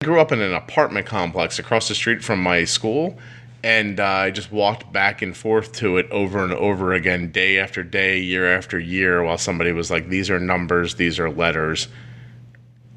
[0.00, 3.18] I grew up in an apartment complex across the street from my school,
[3.64, 7.58] and uh, I just walked back and forth to it over and over again, day
[7.58, 11.88] after day, year after year, while somebody was like, "These are numbers, these are letters,"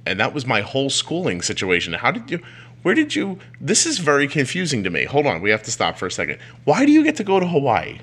[0.06, 1.94] and that was my whole schooling situation.
[1.94, 2.42] How did you?
[2.84, 3.40] Where did you?
[3.60, 5.06] This is very confusing to me.
[5.06, 6.38] Hold on, we have to stop for a second.
[6.64, 8.00] Why do you get to go to Hawaii?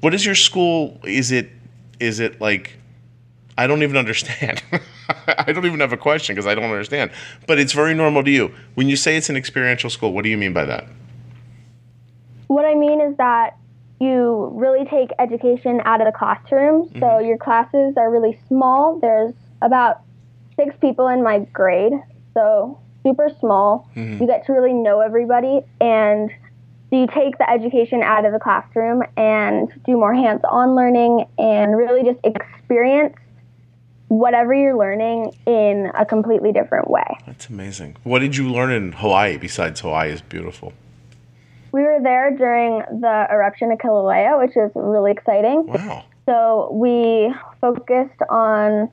[0.00, 1.00] What is your school?
[1.04, 1.50] Is it?
[1.98, 2.77] Is it like?
[3.58, 4.62] I don't even understand.
[5.26, 7.10] I don't even have a question because I don't understand.
[7.48, 8.54] But it's very normal to you.
[8.74, 10.86] When you say it's an experiential school, what do you mean by that?
[12.46, 13.56] What I mean is that
[14.00, 16.86] you really take education out of the classroom.
[16.86, 17.00] Mm-hmm.
[17.00, 19.00] So your classes are really small.
[19.00, 20.02] There's about
[20.54, 21.94] six people in my grade.
[22.34, 23.90] So super small.
[23.96, 24.22] Mm-hmm.
[24.22, 26.30] You get to really know everybody and
[26.92, 32.04] you take the education out of the classroom and do more hands-on learning and really
[32.04, 33.16] just experience
[34.08, 37.06] whatever you're learning in a completely different way.
[37.26, 37.96] That's amazing.
[38.04, 40.72] What did you learn in Hawaii besides Hawaii is beautiful?
[41.72, 45.66] We were there during the eruption of Kilauea, which is really exciting.
[45.66, 46.04] Wow.
[46.26, 48.90] So we focused on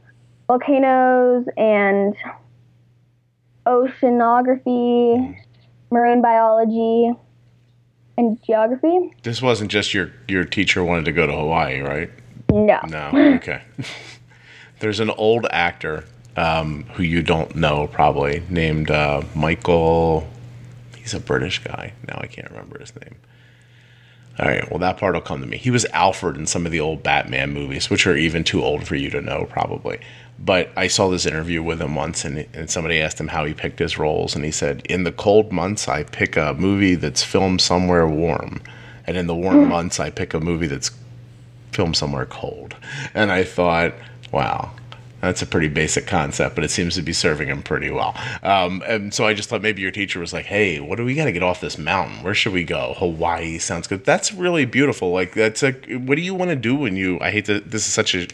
[0.47, 2.13] volcanoes and
[3.65, 5.33] oceanography, mm-hmm.
[5.95, 7.13] marine biology,
[8.17, 9.13] and geography.
[9.23, 12.09] This wasn't just your your teacher wanted to go to Hawaii, right?
[12.51, 12.79] No.
[12.87, 13.11] No.
[13.35, 13.61] Okay.
[14.79, 20.27] There's an old actor um, who you don't know probably named uh, Michael.
[20.97, 21.93] He's a British guy.
[22.07, 23.15] Now I can't remember his name.
[24.37, 25.57] All right, well, that part will come to me.
[25.57, 28.85] He was Alfred in some of the old Batman movies, which are even too old
[28.85, 29.99] for you to know, probably.
[30.37, 33.53] But I saw this interview with him once, and, and somebody asked him how he
[33.53, 34.35] picked his roles.
[34.35, 38.61] And he said, In the cold months, I pick a movie that's filmed somewhere warm.
[39.07, 40.91] And in the warm months, I pick a movie that's
[41.71, 42.75] filmed somewhere cold.
[43.13, 43.93] And I thought,
[44.31, 44.71] wow,
[45.21, 48.15] that's a pretty basic concept, but it seems to be serving him pretty well.
[48.43, 51.15] Um, and so I just thought maybe your teacher was like, "Hey, what do we
[51.15, 52.21] got to get off this mountain?
[52.23, 52.93] Where should we go?
[52.97, 54.05] Hawaii sounds good.
[54.05, 55.11] That's really beautiful.
[55.11, 55.71] Like that's a.
[55.71, 57.19] What do you want to do when you?
[57.21, 58.27] I hate that this is such a,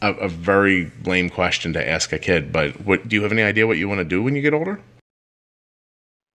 [0.00, 3.42] a, a very lame question to ask a kid, but what do you have any
[3.42, 4.80] idea what you want to do when you get older?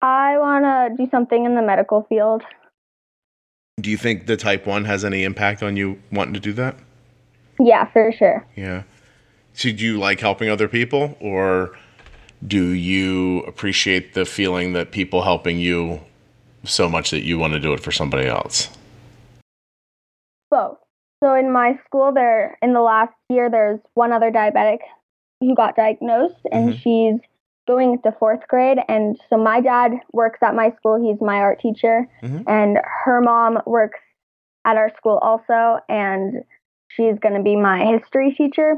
[0.01, 2.43] I want to do something in the medical field.
[3.81, 6.75] Do you think the type one has any impact on you wanting to do that?
[7.59, 8.45] Yeah, for sure.
[8.55, 8.83] Yeah.
[9.53, 11.77] So do you like helping other people or
[12.45, 15.99] do you appreciate the feeling that people helping you
[16.63, 18.69] so much that you want to do it for somebody else?
[20.49, 20.77] Both.
[21.21, 24.79] So in my school there in the last year there's one other diabetic
[25.41, 26.79] who got diagnosed and mm-hmm.
[26.79, 27.19] she's
[27.67, 31.59] going into fourth grade and so my dad works at my school he's my art
[31.59, 32.41] teacher mm-hmm.
[32.47, 33.99] and her mom works
[34.65, 36.43] at our school also and
[36.89, 38.75] she's going to be my history teacher.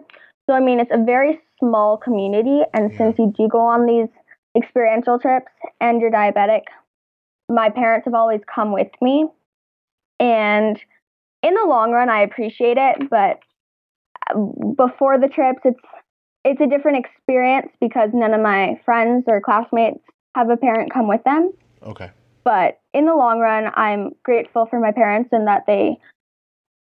[0.49, 2.61] So, I mean, it's a very small community.
[2.73, 2.97] And yeah.
[2.97, 4.09] since you do go on these
[4.55, 6.63] experiential trips and you're diabetic,
[7.49, 9.25] my parents have always come with me.
[10.19, 10.79] And
[11.41, 13.09] in the long run, I appreciate it.
[13.09, 13.39] But
[14.29, 14.39] uh,
[14.75, 15.79] before the trips, it's
[16.43, 19.99] it's a different experience because none of my friends or classmates
[20.35, 21.51] have a parent come with them.
[21.83, 22.09] Okay.
[22.43, 25.97] But in the long run, I'm grateful for my parents and that they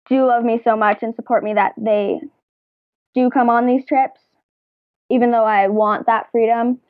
[0.09, 2.21] do love me so much and support me that they
[3.15, 4.21] do come on these trips,
[5.11, 6.81] even though I want that freedom.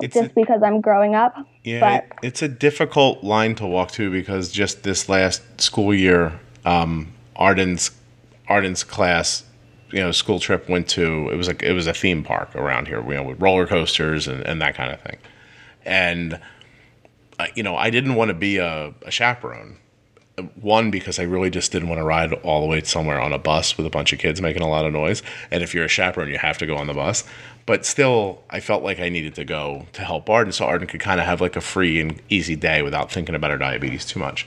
[0.00, 1.36] It's just a, because I'm growing up.
[1.62, 6.38] Yeah, but, it's a difficult line to walk to because just this last school year,
[6.64, 7.92] um, Arden's
[8.48, 9.44] Arden's class,
[9.92, 12.88] you know, school trip went to it was like it was a theme park around
[12.88, 15.18] here, you know, with roller coasters and, and that kind of thing.
[15.84, 16.40] And
[17.38, 19.78] uh, you know, I didn't want to be a, a chaperone
[20.60, 23.38] one because I really just didn't want to ride all the way somewhere on a
[23.38, 25.22] bus with a bunch of kids making a lot of noise.
[25.50, 27.24] And if you're a chaperone, you have to go on the bus.
[27.66, 31.00] But still, I felt like I needed to go to help Arden so Arden could
[31.00, 34.18] kind of have like a free and easy day without thinking about her diabetes too
[34.18, 34.46] much.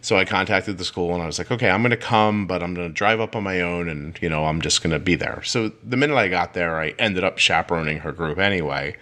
[0.00, 2.62] So I contacted the school and I was like, okay, I'm going to come, but
[2.62, 4.98] I'm going to drive up on my own and, you know, I'm just going to
[4.98, 5.42] be there.
[5.44, 8.96] So the minute I got there, I ended up chaperoning her group anyway.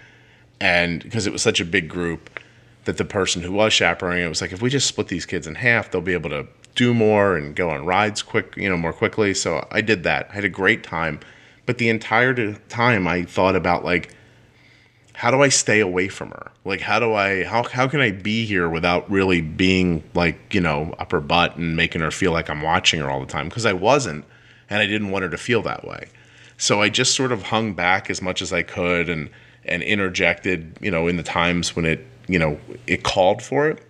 [0.59, 2.36] And because it was such a big group,
[2.87, 5.47] that the person who was chaperoning it was like, if we just split these kids
[5.47, 8.77] in half, they'll be able to do more and go on rides quick, you know,
[8.77, 9.35] more quickly.
[9.35, 10.29] So I did that.
[10.31, 11.21] I had a great time.
[11.67, 14.15] But the entire time I thought about like,
[15.15, 16.53] how do I stay away from her?
[16.65, 20.61] Like, how do I, how, how can I be here without really being like, you
[20.61, 23.49] know, up her butt and making her feel like I'm watching her all the time?
[23.49, 24.25] Because I wasn't,
[24.71, 26.09] and I didn't want her to feel that way.
[26.59, 29.31] So I just sort of hung back as much as I could and,
[29.65, 33.83] and interjected, you know, in the times when it you know, it called for it.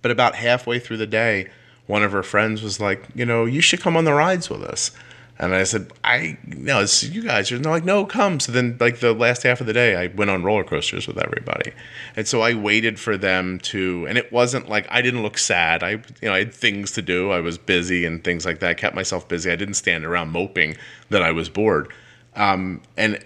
[0.00, 1.48] But about halfway through the day,
[1.86, 4.62] one of her friends was like, you know, you should come on the rides with
[4.62, 4.90] us.
[5.38, 7.50] And I said, I no, it's you guys.
[7.50, 8.38] And they're like, no, come.
[8.38, 11.18] So then, like the last half of the day, I went on roller coasters with
[11.18, 11.72] everybody,
[12.14, 14.06] and so I waited for them to.
[14.08, 15.82] And it wasn't like I didn't look sad.
[15.82, 17.32] I, you know, I had things to do.
[17.32, 18.70] I was busy and things like that.
[18.70, 19.50] I kept myself busy.
[19.50, 20.76] I didn't stand around moping
[21.08, 21.92] that I was bored.
[22.36, 23.18] Um, and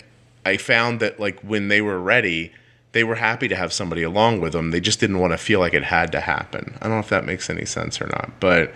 [0.46, 2.52] I found that like when they were ready,
[2.92, 4.70] they were happy to have somebody along with them.
[4.70, 6.74] They just didn't want to feel like it had to happen.
[6.80, 8.70] I don't know if that makes any sense or not, but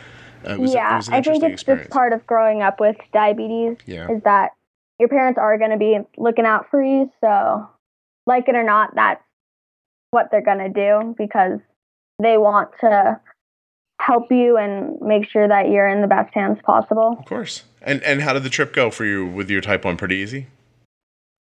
[0.47, 1.87] uh, it was, yeah, it was an I think it's experience.
[1.87, 4.11] just part of growing up with diabetes Yeah.
[4.11, 4.51] is that
[4.99, 7.11] your parents are going to be looking out for you.
[7.23, 7.69] So,
[8.27, 9.23] like it or not, that's
[10.11, 11.59] what they're going to do because
[12.19, 13.19] they want to
[14.01, 17.17] help you and make sure that you're in the best hands possible.
[17.19, 17.65] Of course.
[17.83, 19.97] And and how did the trip go for you with your type one?
[19.97, 20.47] Pretty easy.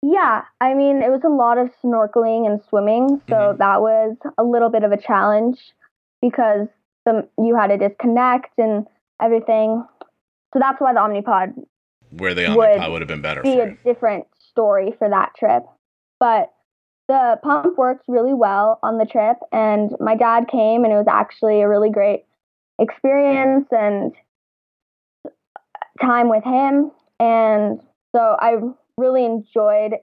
[0.04, 3.58] Yeah, I mean, it was a lot of snorkeling and swimming, so Mhm.
[3.58, 5.60] that was a little bit of a challenge
[6.22, 6.68] because
[7.06, 8.88] the you had to disconnect and
[9.22, 9.84] everything.
[10.54, 11.66] So that's why the Omnipod
[12.18, 15.34] Where the Would Omnipod would have been better for be a different story for that
[15.36, 15.66] trip.
[16.20, 16.54] But
[17.08, 21.08] the pump worked really well on the trip, and my dad came, and it was
[21.08, 22.26] actually a really great
[22.80, 24.14] experience and
[26.00, 26.92] time with him.
[27.20, 27.82] And
[28.16, 28.58] so I
[28.98, 29.94] really enjoyed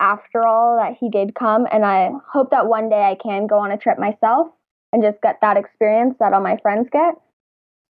[0.00, 3.58] after all that he did come, and I hope that one day I can go
[3.58, 4.48] on a trip myself
[4.92, 7.14] and just get that experience that all my friends get.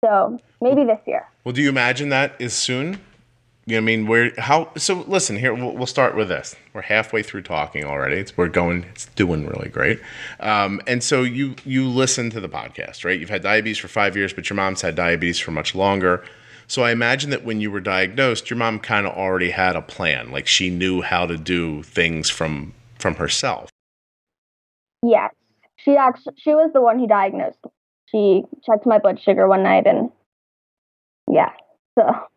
[0.03, 1.27] So maybe this year.
[1.43, 2.99] Well, do you imagine that is soon?
[3.65, 4.71] You know, I mean, where how?
[4.75, 5.53] So listen here.
[5.53, 6.55] We'll, we'll start with this.
[6.73, 8.17] We're halfway through talking already.
[8.17, 8.83] It's we're going.
[8.91, 10.01] It's doing really great.
[10.41, 13.17] Um, and so you you listen to the podcast, right?
[13.17, 16.25] You've had diabetes for five years, but your mom's had diabetes for much longer.
[16.67, 19.81] So I imagine that when you were diagnosed, your mom kind of already had a
[19.81, 20.31] plan.
[20.31, 23.69] Like she knew how to do things from from herself.
[25.03, 25.33] Yes,
[25.77, 27.59] she actually she was the one who diagnosed.
[27.63, 27.71] me.
[28.11, 30.11] She checked my blood sugar one night, and
[31.29, 31.51] yeah,
[31.97, 32.27] so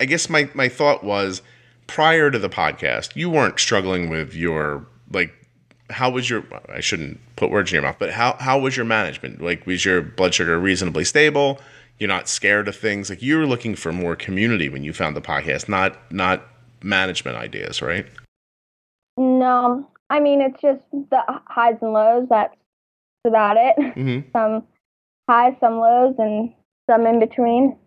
[0.00, 1.42] I guess my my thought was
[1.86, 5.32] prior to the podcast, you weren't struggling with your like
[5.90, 8.86] how was your I shouldn't put words in your mouth, but how how was your
[8.86, 9.40] management?
[9.40, 11.60] Like was your blood sugar reasonably stable?
[12.02, 13.10] You're not scared of things.
[13.10, 16.44] Like you were looking for more community when you found the podcast, not not
[16.82, 18.06] management ideas, right?
[19.16, 22.26] no, I mean it's just the highs and lows.
[22.28, 22.56] That's
[23.24, 23.76] about it.
[23.78, 24.30] Mm-hmm.
[24.32, 24.64] Some
[25.30, 26.52] highs, some lows, and
[26.90, 27.78] some in between.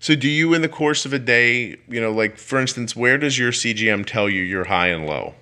[0.00, 3.16] So do you in the course of a day, you know, like for instance, where
[3.16, 5.34] does your CGM tell you you're high and low?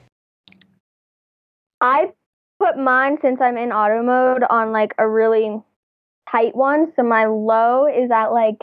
[1.80, 2.12] I
[2.58, 5.62] put mine since I'm in auto mode on like a really
[6.34, 6.92] tight one.
[6.96, 8.58] So my low is at like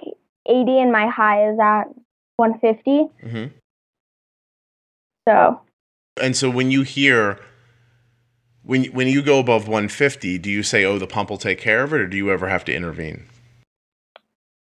[0.48, 1.86] 80 and my high is at
[2.38, 3.10] 150.
[3.24, 3.56] Mm-hmm.
[5.28, 5.62] So
[6.22, 7.40] And so when you hear
[8.64, 11.84] when when you go above 150, do you say, "Oh, the pump will take care
[11.84, 13.28] of it," or do you ever have to intervene?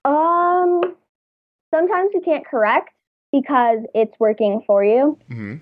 [0.07, 0.95] um
[1.75, 2.91] sometimes you can't correct
[3.33, 5.19] because it's working for you.
[5.31, 5.57] Mm-hmm.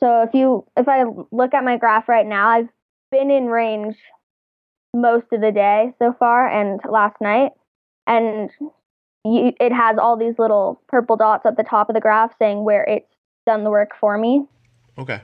[0.00, 2.68] So if you if I look at my graph right now, I've
[3.10, 3.96] been in range
[4.94, 7.52] most of the day so far and last night
[8.06, 8.50] and
[9.24, 12.64] you, it has all these little purple dots at the top of the graph saying
[12.64, 13.06] where it's
[13.46, 14.46] done the work for me.
[14.98, 15.20] Okay.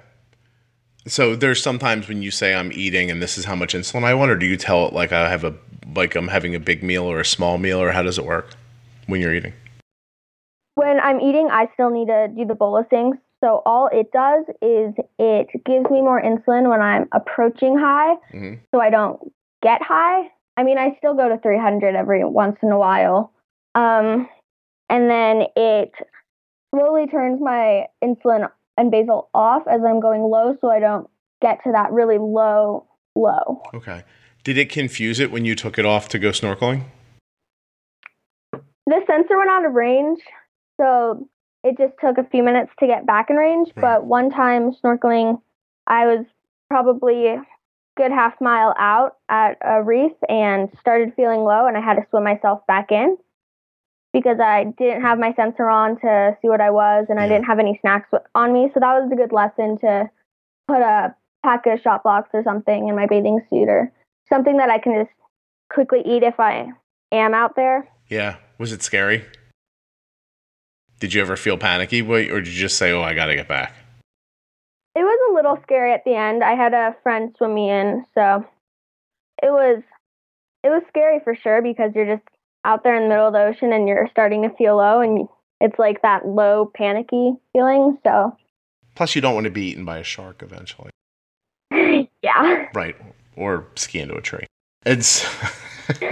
[1.07, 4.15] So there's sometimes when you say I'm eating and this is how much insulin I
[4.15, 5.55] want, or do you tell it like I have a
[5.95, 8.55] like I'm having a big meal or a small meal, or how does it work
[9.07, 9.55] when you're eating?
[10.75, 13.13] When I'm eating, I still need to do the bolusing.
[13.43, 18.55] So all it does is it gives me more insulin when I'm approaching high hmm
[18.75, 20.31] so I don't get high.
[20.57, 23.33] I mean, I still go to 300 every once in a while.
[23.75, 24.29] Um,
[24.89, 25.93] and then it
[26.75, 31.09] slowly turns my insulin and basal off as I'm going low so I don't
[31.41, 33.63] get to that really low low.
[33.75, 34.05] Okay.
[34.45, 36.85] Did it confuse it when you took it off to go snorkeling?
[38.53, 40.21] The sensor went out of range,
[40.81, 41.29] so
[41.63, 43.69] it just took a few minutes to get back in range.
[43.77, 43.83] Right.
[43.83, 45.41] But one time snorkeling,
[45.87, 46.25] I was
[46.71, 47.37] probably
[47.99, 52.07] good half mile out at a reef and started feeling low, and I had to
[52.09, 53.19] swim myself back in
[54.13, 57.45] because I didn't have my sensor on to see what I was, and I didn't
[57.45, 58.71] have any snacks on me.
[58.73, 60.09] So that was a good lesson to
[60.67, 63.93] put a pack of Shot Bloks or something in my bathing suit or
[64.29, 65.15] something that I can just
[65.71, 66.73] quickly eat if I
[67.13, 67.89] am out there.
[68.09, 68.37] Yeah.
[68.59, 69.25] Was it scary?
[71.01, 73.47] Did you ever feel panicky, or did you just say, "Oh, I got to get
[73.47, 73.73] back"?
[74.99, 76.43] It was a little scary at the end.
[76.43, 78.45] I had a friend swim me in, so
[79.41, 79.81] it was
[80.65, 82.27] it was scary for sure because you're just
[82.65, 85.29] out there in the middle of the ocean and you're starting to feel low and
[85.61, 87.97] it's like that low panicky feeling.
[88.05, 88.37] So
[88.97, 90.91] Plus, you don't want to be eaten by a shark eventually.
[91.71, 92.67] yeah.
[92.75, 92.97] Right.
[93.37, 94.47] Or ski into a tree.
[94.85, 95.25] It's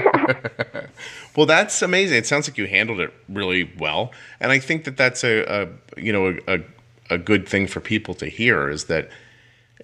[1.37, 2.19] well, that's amazing.
[2.19, 6.01] It sounds like you handled it really well, and I think that that's a, a
[6.01, 6.59] you know a, a
[7.19, 9.09] good thing for people to hear is that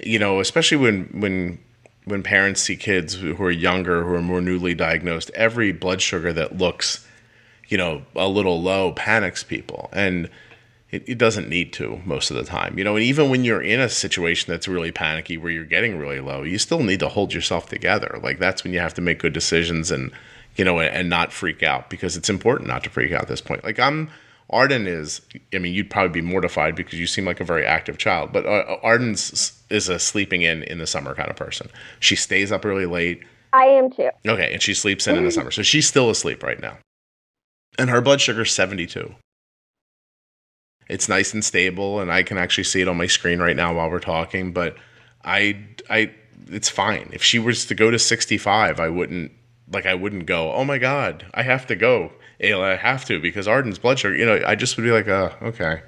[0.00, 1.58] you know especially when when
[2.04, 6.32] when parents see kids who are younger who are more newly diagnosed every blood sugar
[6.32, 7.06] that looks
[7.72, 9.88] you know a little low panics people.
[9.92, 10.28] And
[10.90, 13.62] it, it, doesn't need to most of the time you know and even when you're
[13.62, 17.08] in a situation that's really panicky where you're getting really low you still need to
[17.08, 18.20] hold yourself together.
[18.22, 20.12] Like that's when you have to make good decisions and
[20.54, 23.28] you know and, and not freak out because it's important not to freak out at
[23.28, 23.64] this point.
[23.64, 24.10] Like i'm
[24.52, 25.22] Arden is,
[25.54, 28.44] I mean, you'd probably be mortified because you seem like a very active child, but
[28.44, 31.70] uh, Arden's is a sleeping in in the summer kind of person.
[32.00, 33.22] She stays up really late.
[33.54, 34.10] I am too.
[34.26, 35.50] Okay, and she sleeps in in the summer.
[35.50, 36.78] So she's still asleep right now.
[37.78, 39.14] And her blood sugar's 72.
[40.88, 43.74] It's nice and stable, and I can actually see it on my screen right now
[43.74, 44.76] while we're talking, but
[45.24, 46.12] I, I,
[46.48, 47.08] it's fine.
[47.12, 49.32] If she was to go to 65, I wouldn't,
[49.72, 52.12] like, I wouldn't go, oh my God, I have to go
[52.42, 54.14] I have to because Arden's blood sugar.
[54.14, 55.82] You know, I just would be like, uh, okay.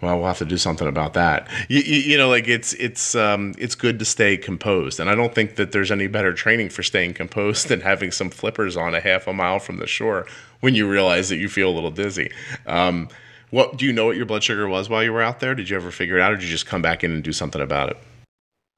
[0.00, 1.46] Well, we'll have to do something about that.
[1.68, 5.14] You, you, you, know, like it's it's um, it's good to stay composed, and I
[5.14, 8.94] don't think that there's any better training for staying composed than having some flippers on
[8.94, 10.26] a half a mile from the shore
[10.60, 12.32] when you realize that you feel a little dizzy.
[12.66, 13.08] Um,
[13.50, 15.54] what do you know what your blood sugar was while you were out there?
[15.54, 17.32] Did you ever figure it out, or did you just come back in and do
[17.32, 17.98] something about it?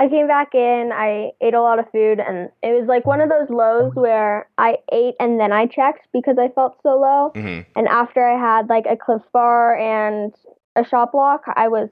[0.01, 3.21] I came back in, I ate a lot of food, and it was like one
[3.21, 7.33] of those lows where I ate and then I checked because I felt so low.
[7.35, 7.71] Mm-hmm.
[7.79, 10.35] And after I had like a Clif bar and
[10.75, 11.89] a Shot Blok, I was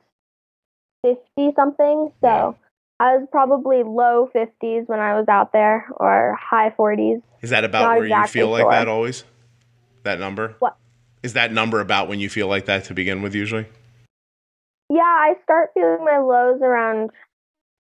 [1.04, 2.12] 50 something.
[2.20, 2.52] So yeah.
[2.98, 7.22] I was probably low 50s when I was out there or high 40s.
[7.42, 8.72] Is that about Not where exactly you feel like sure.
[8.72, 9.24] that always?
[10.02, 10.56] That number?
[10.58, 10.76] What?
[11.22, 13.66] Is that number about when you feel like that to begin with usually?
[14.88, 17.10] Yeah, I start feeling my lows around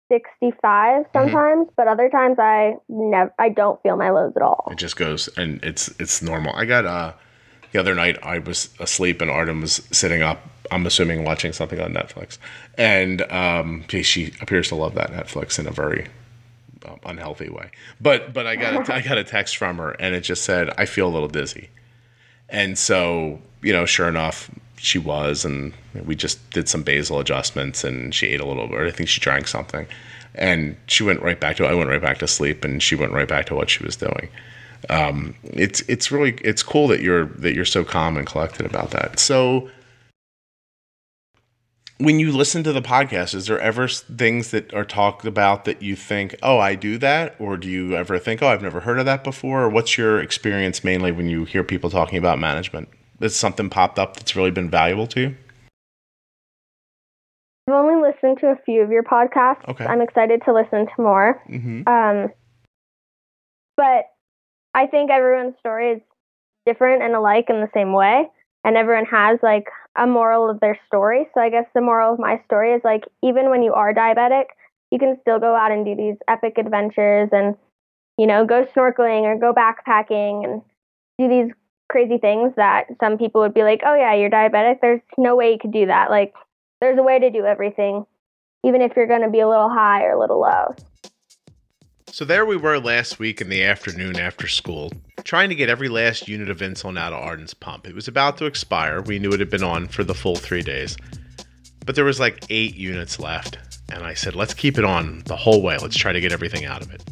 [0.09, 1.03] 65 mm-hmm.
[1.13, 1.73] sometimes, mm-hmm.
[1.77, 4.69] but other times I never I don't feel my lows at all.
[4.71, 6.55] It just goes and it's it's normal.
[6.55, 7.13] I got uh
[7.73, 10.41] the other night I was asleep and Arden was sitting up.
[10.71, 12.37] I'm assuming watching something on Netflix,
[12.77, 16.09] and um, she appears to love that Netflix in a very
[16.87, 17.71] um, unhealthy way.
[18.01, 20.71] But but I got a, I got a text from her and it just said
[20.77, 21.71] I feel a little dizzy,
[22.49, 25.73] and so you know sure enough she was, and
[26.07, 28.81] we just did some basal adjustments, and she ate a little bit.
[28.81, 29.87] I think she drank something,
[30.35, 31.67] and she went right back to.
[31.67, 33.97] I went right back to sleep, and she went right back to what she was
[33.97, 34.29] doing.
[34.91, 38.91] Um, it's it's really it's cool that you're that you're so calm and collected about
[38.93, 39.19] that.
[39.19, 39.69] So
[41.99, 45.83] when you listen to the podcast, is there ever things that are talked about that
[45.83, 47.35] you think, oh, I do that?
[47.41, 49.65] Or do you ever think, oh, I've never heard of that before?
[49.65, 52.89] Or what's your experience mainly when you hear people talking about management?
[53.21, 55.37] Is something popped up that's really been valuable to you?
[57.69, 59.69] I've only listened to a few of your podcasts.
[59.69, 59.85] Okay.
[59.85, 61.43] I'm excited to listen to more.
[61.51, 61.87] Mm-hmm.
[61.87, 62.33] Um,
[63.77, 64.05] but
[64.73, 66.01] I think everyone's story is
[66.65, 68.31] different and alike in the same way.
[68.65, 69.67] And everyone has like
[69.97, 71.29] a moral of their story.
[71.35, 74.45] So I guess the moral of my story is like, even when you are diabetic,
[74.91, 77.55] you can still go out and do these epic adventures and,
[78.17, 80.63] you know, go snorkeling or go backpacking and
[81.19, 81.53] do these
[81.91, 84.81] crazy things that some people would be like, oh, yeah, you're diabetic.
[84.81, 86.11] There's no way you could do that.
[86.11, 86.33] Like,
[86.81, 88.07] there's a way to do everything,
[88.65, 90.75] even if you're going to be a little high or a little low.
[92.11, 94.93] So there we were last week in the afternoon after school,
[95.25, 97.87] trying to get every last unit of insulin out of Arden's pump.
[97.87, 99.03] It was about to expire.
[99.03, 100.97] We knew it had been on for the full three days.
[101.85, 103.59] But there was like eight units left.
[103.91, 105.77] And I said, let's keep it on the whole way.
[105.79, 107.03] Let's try to get everything out of it.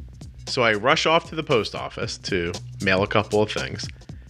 [0.47, 2.53] So I rush off to the post office to
[2.83, 3.87] mail a couple of things.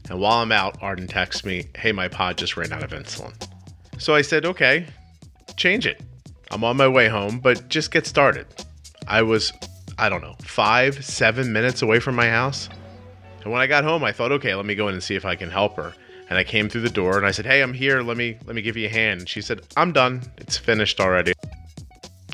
[0.08, 3.34] And while I'm out, Arden texts me, hey, my pod just ran out of insulin.
[3.98, 4.86] So I said, okay,
[5.56, 6.02] change it.
[6.50, 8.46] I'm on my way home, but just get started.
[9.08, 9.52] I was,
[9.98, 12.68] I don't know, five, seven minutes away from my house.
[13.42, 15.24] And when I got home, I thought, okay, let me go in and see if
[15.24, 15.94] I can help her.
[16.28, 18.02] And I came through the door and I said, hey, I'm here.
[18.02, 19.20] Let me let me give you a hand.
[19.20, 20.22] And she said, I'm done.
[20.38, 21.32] It's finished already.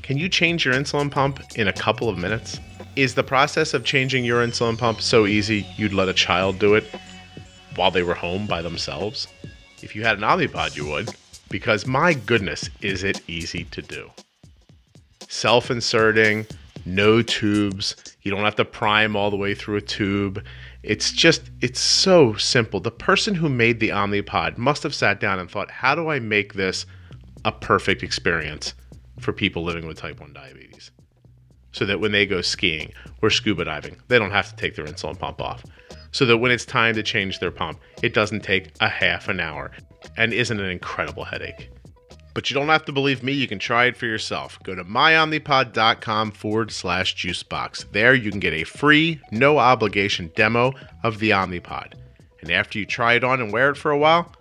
[0.01, 2.59] Can you change your insulin pump in a couple of minutes?
[2.97, 6.75] Is the process of changing your insulin pump so easy you'd let a child do
[6.75, 6.85] it?
[7.77, 9.29] while they were home by themselves?
[9.83, 11.15] If you had an Omnipod, you would,
[11.53, 14.11] because my goodness, is it easy to do.
[15.29, 16.47] Self inserting,
[16.85, 20.45] no tubes, you don't have to prime all the way through a tube.
[20.83, 22.81] It's just, it's so simple.
[22.81, 26.19] The person who made the Omnipod must have sat down and thought, how do I
[26.19, 26.87] make this
[27.45, 28.75] a perfect experience
[29.21, 30.91] for people living with type 1 diabetes?
[31.71, 32.93] So that when they go skiing
[33.23, 35.65] or scuba diving, they don't have to take their insulin pump off
[36.13, 39.41] so that when it's time to change their pump, it doesn't take a half an
[39.41, 39.73] hour
[40.17, 41.71] and isn't an incredible headache.
[42.35, 43.33] But you don't have to believe me.
[43.33, 44.59] You can try it for yourself.
[44.63, 47.91] Go to myomnipod.com forward slash juicebox.
[47.93, 51.95] There you can get a free, no obligation demo of the Omnipod.
[52.41, 54.33] And after you try it on and wear it for a while,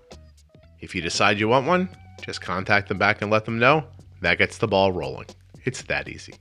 [0.80, 1.90] if you decide you want one,
[2.22, 3.86] just contact them back and let them know.
[4.22, 5.28] That gets the ball rolling.
[5.66, 6.34] It's that easy.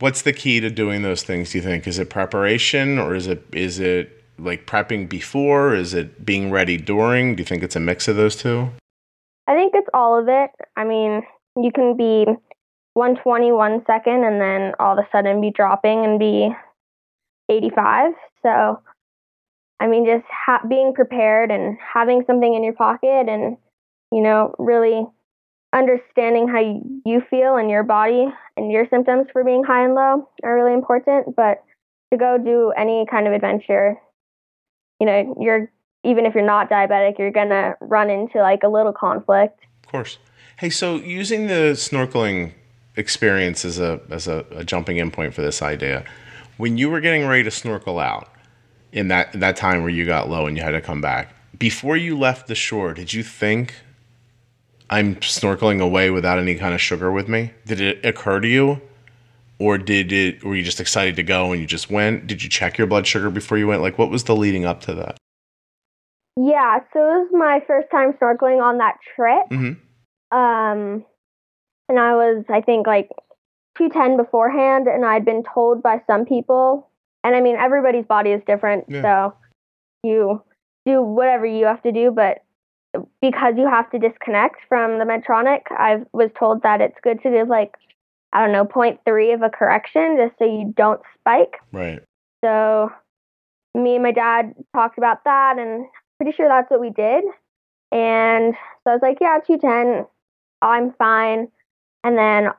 [0.00, 1.86] What's the key to doing those things, do you think?
[1.86, 5.74] Is it preparation or is it is it like prepping before?
[5.74, 7.36] Is it being ready during?
[7.36, 8.70] Do you think it's a mix of those two?
[9.46, 10.50] I think it's all of it.
[10.74, 11.22] I mean,
[11.56, 12.24] you can be
[12.94, 16.48] 120 one second and then all of a sudden be dropping and be
[17.50, 18.12] 85.
[18.42, 18.80] So,
[19.80, 23.58] I mean, just ha- being prepared and having something in your pocket and,
[24.12, 25.06] you know, really
[25.72, 26.60] understanding how
[27.04, 30.74] you feel and your body and your symptoms for being high and low are really
[30.74, 31.36] important.
[31.36, 31.62] But
[32.12, 33.96] to go do any kind of adventure,
[34.98, 35.70] you know, you're
[36.02, 39.60] even if you're not diabetic, you're gonna run into like a little conflict.
[39.84, 40.18] Of course.
[40.58, 42.52] Hey, so using the snorkeling
[42.96, 46.04] experience as a as a, a jumping in point for this idea,
[46.56, 48.28] when you were getting ready to snorkel out
[48.92, 51.96] in that that time where you got low and you had to come back, before
[51.96, 53.74] you left the shore, did you think
[54.90, 57.52] I'm snorkeling away without any kind of sugar with me?
[57.64, 58.80] Did it occur to you?
[59.60, 62.26] Or did it were you just excited to go and you just went?
[62.26, 63.82] Did you check your blood sugar before you went?
[63.82, 65.16] Like what was the leading up to that?
[66.36, 69.42] Yeah, so it was my first time snorkeling on that trip.
[69.50, 70.36] Mm-hmm.
[70.36, 71.04] Um
[71.88, 73.10] and I was I think like
[73.78, 76.88] 210 beforehand and I'd been told by some people
[77.22, 79.02] and I mean everybody's body is different, Yeah.
[79.02, 79.34] so
[80.02, 80.42] you
[80.86, 82.38] do whatever you have to do, but
[83.20, 87.30] because you have to disconnect from the Medtronic, I was told that it's good to
[87.30, 87.74] give like
[88.32, 91.54] I don't know 0.3 of a correction just so you don't spike.
[91.72, 92.00] Right.
[92.44, 92.90] So
[93.74, 95.86] me and my dad talked about that and
[96.18, 97.24] pretty sure that's what we did.
[97.92, 100.06] And so I was like, yeah, 210,
[100.62, 101.48] I'm fine.
[102.04, 102.50] And then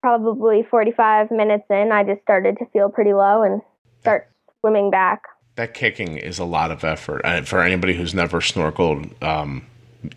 [0.00, 3.60] probably 45 minutes in, I just started to feel pretty low and
[4.00, 4.30] start
[4.60, 5.22] swimming back.
[5.56, 7.22] That kicking is a lot of effort.
[7.24, 9.66] And for anybody who's never snorkeled, um,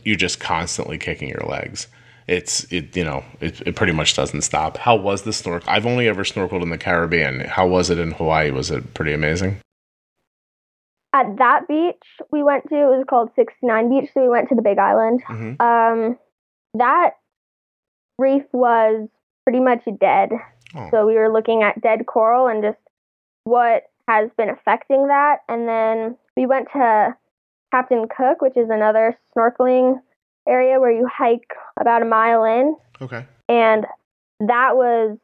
[0.04, 1.88] you're just constantly kicking your legs.
[2.28, 4.78] It's it you know it, it pretty much doesn't stop.
[4.78, 5.70] How was the snorkel?
[5.70, 7.42] I've only ever snorkeled in the Caribbean.
[7.42, 8.52] How was it in Hawaii?
[8.52, 9.60] Was it pretty amazing?
[11.12, 14.56] At that beach we went to, it was called 69 Beach, so we went to
[14.56, 15.22] the Big Island.
[15.28, 15.62] Mm-hmm.
[15.62, 16.18] Um,
[16.76, 17.12] that
[18.18, 19.10] reef was
[19.46, 20.32] pretty much dead.
[20.76, 20.88] Oh.
[20.90, 22.80] So we were looking at dead coral and just
[23.44, 25.38] what has been affecting that.
[25.48, 27.16] And then we went to
[27.72, 30.00] Captain Cook, which is another snorkeling
[30.48, 32.76] area where you hike about a mile in.
[33.02, 33.26] Okay.
[33.50, 33.86] And
[34.40, 35.18] that was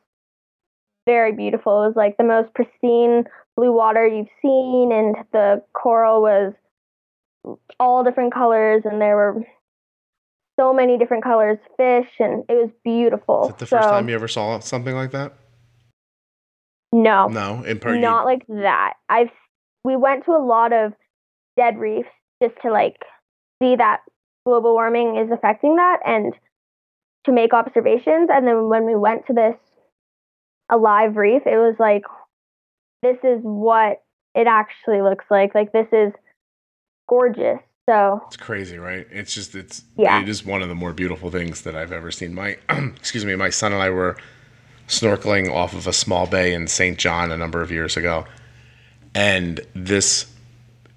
[1.05, 1.83] very beautiful.
[1.83, 3.25] It was like the most pristine
[3.55, 6.53] blue water you've seen, and the coral was
[7.79, 9.43] all different colors, and there were
[10.59, 13.43] so many different colors fish, and it was beautiful.
[13.43, 15.33] Is that the first time you ever saw something like that?
[16.91, 18.93] No, No, in per not like that.
[19.09, 19.29] I've
[19.83, 20.93] we went to a lot of
[21.55, 22.09] dead reefs
[22.41, 22.97] just to like
[23.61, 24.01] see that
[24.45, 26.33] global warming is affecting that and
[27.25, 28.29] to make observations.
[28.31, 29.55] And then when we went to this
[30.69, 32.03] alive reef, it was like
[33.03, 34.01] this is what
[34.35, 35.53] it actually looks like.
[35.53, 36.11] Like this is
[37.07, 37.59] gorgeous.
[37.89, 39.07] So It's crazy, right?
[39.11, 40.21] It's just it's Yeah.
[40.21, 42.33] it is one of the more beautiful things that I've ever seen.
[42.35, 44.15] My excuse me, my son and I were
[44.89, 46.97] snorkeling off of a small bay in St.
[46.97, 48.25] John a number of years ago.
[49.15, 50.25] And this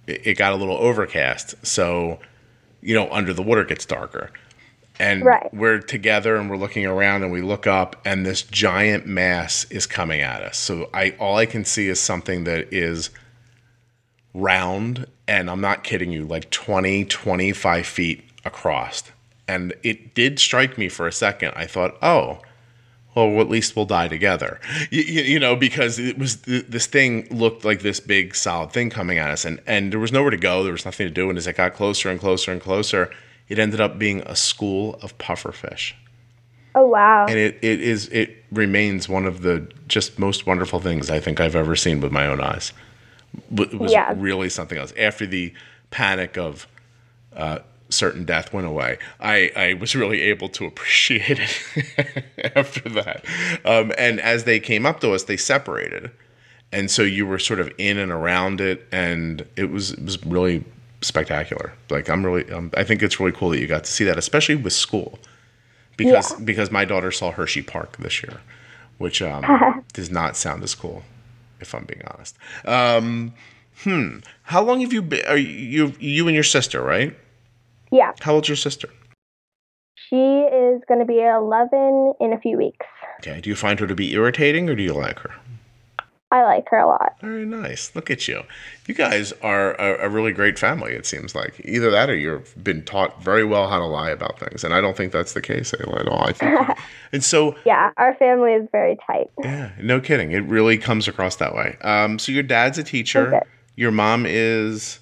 [0.08, 1.54] it got a little overcast.
[1.64, 2.18] So,
[2.80, 4.30] you know, under the water gets darker.
[4.98, 5.52] And Right.
[5.54, 9.86] we're together and we're looking around and we look up and this giant mass is
[9.86, 10.58] coming at us.
[10.58, 13.10] So I all I can see is something that is
[14.34, 19.04] round and I'm not kidding you, like 20, 25 feet across.
[19.48, 21.52] And it did strike me for a second.
[21.56, 22.40] I thought, oh,
[23.14, 24.60] well, at least we'll die together.
[24.90, 28.72] You, you, you know, because it was th- this thing looked like this big solid
[28.72, 30.62] thing coming at us, and and there was nowhere to go.
[30.62, 31.28] There was nothing to do.
[31.28, 33.10] And as it got closer and closer and closer,
[33.48, 35.92] it ended up being a school of pufferfish,
[36.74, 37.26] oh wow.
[37.26, 41.40] and it, it is it remains one of the just most wonderful things I think
[41.40, 42.72] I've ever seen with my own eyes.
[43.56, 44.14] It was Yeah.
[44.16, 44.92] really something else.
[44.98, 45.52] After the
[45.90, 46.66] panic of
[47.36, 47.58] uh,
[47.92, 52.24] certain death went away, I, I was really able to appreciate it
[52.56, 53.24] after that.
[53.64, 56.10] Um, and as they came up to us, they separated,
[56.72, 60.24] and so you were sort of in and around it, and it was it was
[60.26, 60.64] really
[61.02, 61.72] spectacular.
[61.90, 64.18] Like I'm really, um, I think it's really cool that you got to see that,
[64.18, 65.18] especially with school,
[65.96, 68.40] because because my daughter saw Hershey Park this year,
[68.98, 71.02] which um, does not sound as cool,
[71.60, 72.36] if I'm being honest.
[72.64, 73.34] Um,
[73.82, 74.18] hmm.
[74.44, 75.26] How long have you been?
[75.26, 77.16] Are you you and your sister right?
[77.92, 78.12] Yeah.
[78.20, 78.88] How old's your sister?
[80.08, 82.86] She is going to be 11 in a few weeks.
[83.20, 83.40] Okay.
[83.40, 85.30] Do you find her to be irritating or do you like her?
[86.32, 87.14] I like her a lot.
[87.20, 87.94] Very nice.
[87.94, 88.42] Look at you.
[88.86, 91.60] You guys are a, a, really great family, it seems like.
[91.62, 94.64] Either that or you've been taught very well how to lie about things.
[94.64, 96.26] And I don't think that's the case at all.
[96.26, 96.58] I think
[97.12, 99.30] and so Yeah, our family is very tight.
[99.44, 100.32] Yeah, no kidding.
[100.32, 101.76] It really comes across that way.
[101.82, 103.42] Um, so your dad's a teacher.
[103.76, 105.00] Your mom is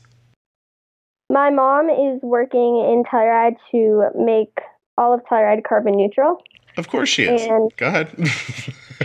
[1.30, 4.58] My mom is working in Telluride to make
[4.98, 6.42] all of Telluride carbon neutral.
[6.76, 7.42] Of course she is.
[7.42, 8.10] And- Go ahead.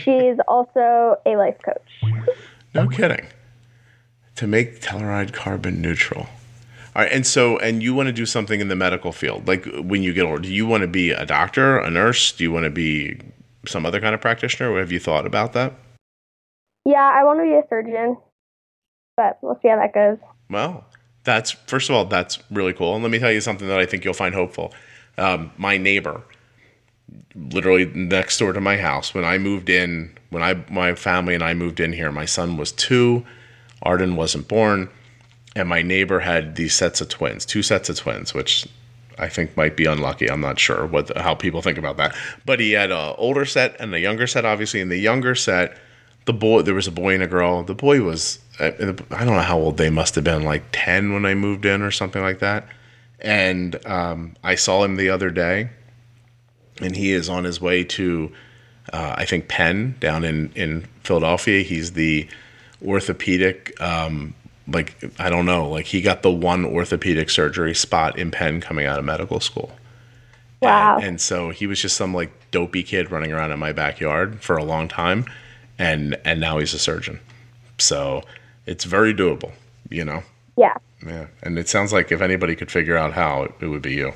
[0.02, 2.14] She's also a life coach.
[2.74, 3.28] no kidding.
[4.38, 6.28] To make Telluride carbon neutral.
[6.96, 9.48] All right, and so and you want to do something in the medical field.
[9.48, 12.32] Like when you get older, do you want to be a doctor, a nurse?
[12.32, 13.20] Do you want to be
[13.68, 14.72] some other kind of practitioner?
[14.72, 15.74] What have you thought about that?
[16.86, 18.18] Yeah, I want to be a surgeon,
[19.16, 20.18] but we'll see how that goes.
[20.50, 20.86] Well,
[21.26, 22.94] that's first of all, that's really cool.
[22.94, 24.74] And let me tell you something that I think you'll find hopeful.
[25.18, 26.22] Um, my neighbor,
[27.36, 31.44] literally next door to my house, when I moved in, when I my family and
[31.44, 33.26] I moved in here, my son was two,
[33.82, 34.90] Arden wasn't born,
[35.56, 38.68] and my neighbor had these sets of twins, two sets of twins, which
[39.18, 40.30] I think might be unlucky.
[40.30, 42.16] I'm not sure what how people think about that,
[42.46, 44.82] but he had a older set and a younger set, obviously.
[44.82, 45.78] In the younger set,
[46.26, 47.64] the boy there was a boy and a girl.
[47.64, 51.26] The boy was I don't know how old they must have been, like ten when
[51.26, 52.68] I moved in or something like that.
[53.20, 55.70] And um, I saw him the other day,
[56.82, 58.32] and he is on his way to
[58.94, 61.64] uh, I think Penn down in in Philadelphia.
[61.64, 62.28] He's the
[62.86, 63.80] orthopedic.
[63.82, 64.34] Um,
[64.68, 68.86] like I don't know, like he got the one orthopedic surgery spot in Penn coming
[68.86, 69.72] out of medical school.
[70.62, 70.96] Wow.
[70.96, 74.42] And, and so he was just some like dopey kid running around in my backyard
[74.42, 75.26] for a long time,
[75.78, 77.20] and and now he's a surgeon.
[77.78, 78.24] So
[78.66, 79.52] it's very doable,
[79.90, 80.24] you know.
[80.58, 80.74] Yeah.
[81.06, 83.94] Yeah, and it sounds like if anybody could figure out how, it, it would be
[83.94, 84.14] you.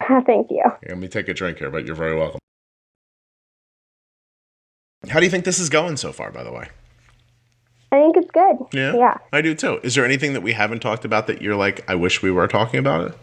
[0.26, 0.64] Thank you.
[0.88, 2.38] Let me take a drink here, but you're very welcome.
[5.08, 6.68] How do you think this is going so far, by the way?
[7.90, 8.56] I think it's good.
[8.72, 8.94] Yeah.
[8.94, 9.16] Yeah.
[9.32, 9.80] I do too.
[9.82, 12.46] Is there anything that we haven't talked about that you're like, I wish we were
[12.46, 13.18] talking about it?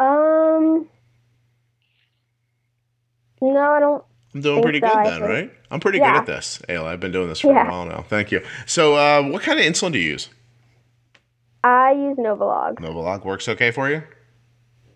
[0.00, 0.88] Um.
[3.40, 4.04] No, I don't.
[4.34, 5.22] I'm doing pretty so, good then, think.
[5.30, 5.52] right?
[5.70, 6.12] I'm pretty Yeah.
[6.12, 6.86] good at this, Ayla.
[6.86, 8.02] I've been doing this for a while now.
[8.08, 8.42] Thank you.
[8.66, 10.28] So, uh, what kind of insulin do you use?
[11.64, 12.76] I use Novolog.
[12.80, 14.02] Novolog works okay for you?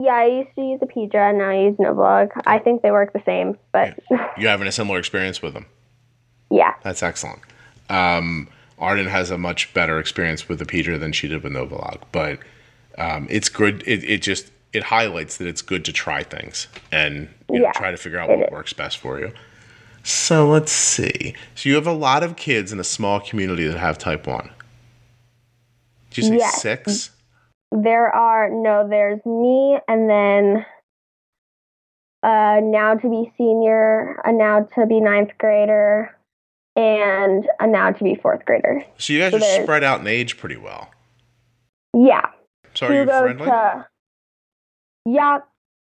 [0.00, 2.30] Yeah, I used to use a Apidra, and now I use Novolog.
[2.46, 3.98] I think they work the same, but
[4.36, 5.66] you're having a similar experience with them?
[6.50, 6.74] yeah.
[6.82, 7.40] That's excellent.
[7.88, 12.02] Um, Arden has a much better experience with the Apidra than she did with Novolog,
[12.12, 12.40] but
[12.98, 13.82] um, it's good.
[13.86, 17.72] It, it just it highlights that it's good to try things and you know, Yeah,
[17.72, 18.50] try to figure out what is.
[18.52, 19.32] works best for you.
[20.02, 21.34] So let's see.
[21.54, 24.50] So you have a lot of kids in a small community that have type one.
[26.10, 26.62] Did you say Yes.
[26.62, 27.10] six?
[27.72, 28.86] There are no.
[28.88, 30.64] There's me, and then
[32.22, 36.16] uh, now to be senior, a now to be ninth grader,
[36.76, 38.84] and a now to be fourth grader.
[38.98, 40.90] So you guys So are spread out in age pretty well.
[41.94, 42.26] Yeah.
[42.74, 43.46] So are you friendly?
[43.46, 43.86] to-
[45.06, 45.38] yeah.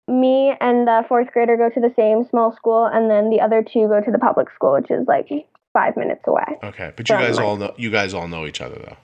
[0.08, 3.64] Me and the fourth grader go to the same small school, and then the other
[3.64, 5.28] two go to the public school, which is like
[5.74, 6.44] five minutes away.
[6.64, 8.98] Okay, but you guys all know you guys all know each other though.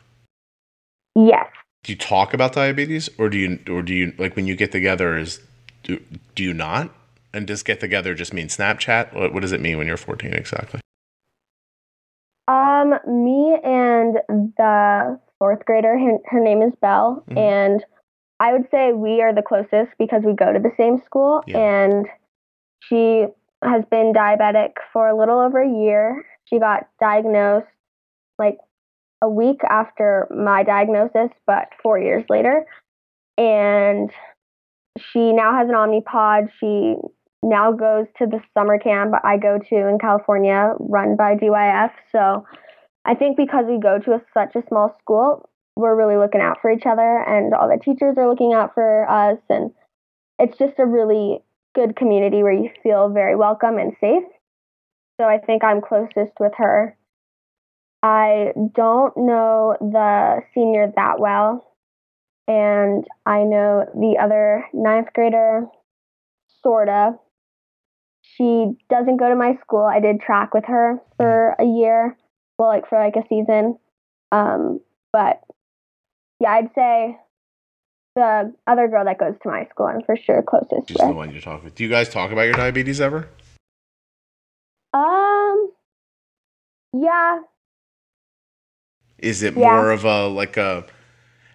[1.15, 1.47] Yes.
[1.83, 4.71] do you talk about diabetes or do you or do you like when you get
[4.71, 5.41] together is
[5.83, 5.99] do,
[6.35, 6.91] do you not
[7.33, 10.33] and does get together just mean snapchat what, what does it mean when you're 14
[10.33, 10.79] exactly
[12.47, 14.19] Um, me and
[14.57, 17.37] the fourth grader, her, her name is Belle, Mhm.
[17.37, 17.85] and
[18.41, 21.59] I would say we are the closest because we go to the same school, Yeah.
[21.59, 22.07] and
[22.79, 23.27] she
[23.63, 26.25] has been diabetic for a little over a year.
[26.45, 27.67] She got diagnosed
[28.39, 28.57] like
[29.21, 32.65] a week after my diagnosis, but four years later.
[33.37, 34.09] And
[34.97, 36.49] she now has an Omnipod.
[36.59, 36.95] She
[37.43, 41.91] now goes to the summer camp I go to in California, run by DYF.
[42.11, 42.45] So
[43.05, 46.57] I think because we go to a, such a small school, we're really looking out
[46.61, 49.39] for each other, and all the teachers are looking out for us.
[49.49, 49.71] And
[50.39, 51.43] it's just a really
[51.73, 54.23] good community where you feel very welcome and safe.
[55.19, 56.97] So I think I'm closest with her.
[58.03, 61.67] I don't know the senior that well,
[62.47, 65.67] and I know the other ninth grader,
[66.63, 67.13] sorta.
[68.23, 69.83] She doesn't go to my school.
[69.85, 72.17] I did track with her for a year,
[72.57, 73.77] well, like for like a season.
[74.31, 74.79] Um,
[75.13, 75.41] but
[76.41, 77.17] yeah, I'd say
[78.15, 81.31] the other girl that goes to my school, I'm for sure closest she's the one
[81.33, 83.29] you talk with do you guys talk about your diabetes ever
[84.93, 85.71] Um,
[86.91, 87.39] yeah,
[89.19, 89.69] is it Yeah.
[89.69, 90.85] more of a like a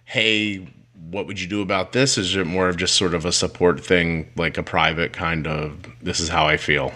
[0.05, 0.67] hey
[1.11, 2.17] what would you do about this?
[2.17, 5.85] Is it more of just sort of a support thing, like a private kind of,
[6.01, 6.91] this is how I feel?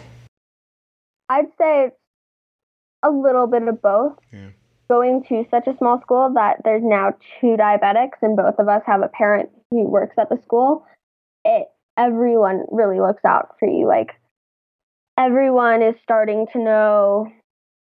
[1.29, 1.91] I'd say
[3.03, 4.17] a little bit of both.
[4.33, 4.49] Yeah.
[4.91, 8.81] Going to such a small school that there's now two diabetics, and both of us
[8.85, 10.85] have a parent who works at the school.
[11.45, 11.67] It
[11.97, 13.87] everyone really looks out for you.
[13.87, 14.09] Like
[15.17, 17.31] everyone is starting to know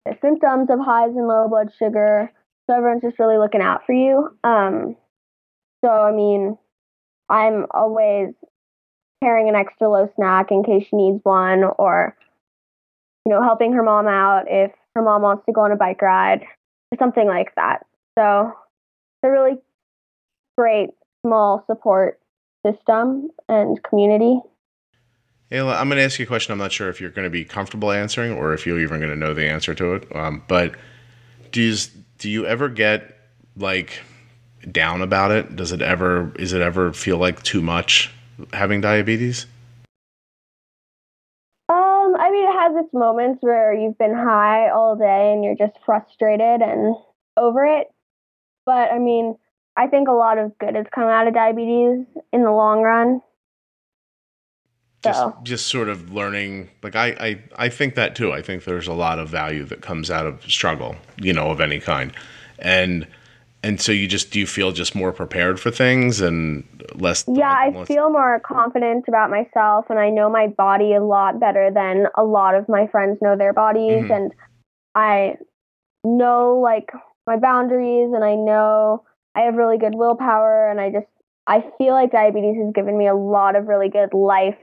[0.07, 2.32] the symptoms of highs and low blood sugar.
[2.66, 4.30] So everyone's just really looking out for you.
[4.42, 4.96] Um,
[5.84, 6.57] so I mean,
[7.28, 8.32] I'm always
[9.22, 12.16] carrying an extra low snack in case she needs one, or
[13.26, 16.00] you know, helping her mom out if her mom wants to go on a bike
[16.00, 16.46] ride
[16.99, 17.86] something like that.
[18.18, 19.59] So it's a really
[20.57, 20.90] great
[21.24, 22.20] small support
[22.66, 24.40] system and community.
[25.51, 26.53] Ayla, I'm going to ask you a question.
[26.53, 29.11] I'm not sure if you're going to be comfortable answering or if you're even going
[29.11, 30.16] to know the answer to it.
[30.16, 30.74] Um, but
[31.53, 31.76] do you,
[32.18, 33.14] do you ever get
[33.57, 34.01] like
[34.70, 35.57] down about it?
[35.57, 38.12] Does it ever is it ever feel like too much
[38.53, 39.47] having diabetes?
[41.68, 42.16] Um,
[42.75, 45.79] I mean, it has its moments where you've been high all day and you're just
[45.85, 46.97] frustrated and
[47.37, 47.89] over it.
[48.66, 49.37] But I mean,
[49.77, 53.20] I think a lot of good has come out of diabetes in the long run.
[55.03, 55.39] Just, so.
[55.43, 58.95] just sort of learning like I, I i think that too i think there's a
[58.95, 62.11] lot of value that comes out of struggle you know of any kind
[62.59, 63.07] and
[63.64, 67.54] and so you just do you feel just more prepared for things and less yeah
[67.58, 67.88] i less...
[67.88, 72.22] feel more confident about myself and i know my body a lot better than a
[72.22, 74.12] lot of my friends know their bodies mm-hmm.
[74.12, 74.32] and
[74.94, 75.34] i
[76.04, 76.92] know like
[77.26, 79.02] my boundaries and i know
[79.34, 81.06] I have really good willpower and I just
[81.46, 84.56] I feel like diabetes has given me a lot of really good life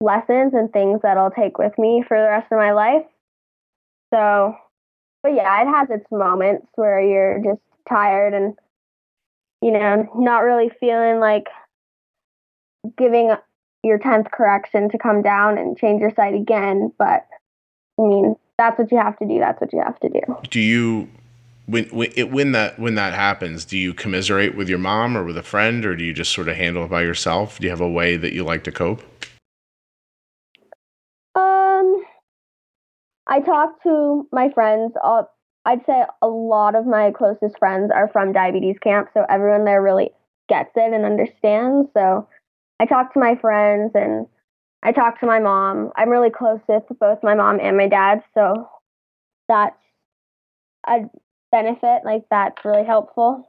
[0.00, 3.04] lessons and things that I'll take with me for the rest of my life.
[4.12, 4.54] So,
[5.22, 8.54] but yeah, it has its moments where you're just tired and
[9.64, 11.46] you know, not really feeling like
[12.98, 13.34] giving
[13.82, 17.26] your 10th correction to come down and change your site again, but
[17.98, 19.38] I mean, that's what you have to do.
[19.38, 20.20] That's what you have to do.
[20.50, 21.08] Do you
[21.66, 25.24] when when, it, when that when that happens, do you commiserate with your mom or
[25.24, 27.58] with a friend, or do you just sort of handle it by yourself?
[27.58, 29.02] Do you have a way that you like to cope?
[31.34, 32.04] Um,
[33.26, 34.92] I talk to my friends.
[35.02, 35.33] All,
[35.64, 39.82] I'd say a lot of my closest friends are from diabetes camp, so everyone there
[39.82, 40.10] really
[40.48, 41.88] gets it and understands.
[41.94, 42.28] So
[42.78, 44.26] I talk to my friends and
[44.82, 45.90] I talk to my mom.
[45.96, 48.68] I'm really close with both my mom and my dad, so
[49.48, 49.76] that's
[50.86, 51.08] a
[51.50, 53.48] benefit, like that's really helpful.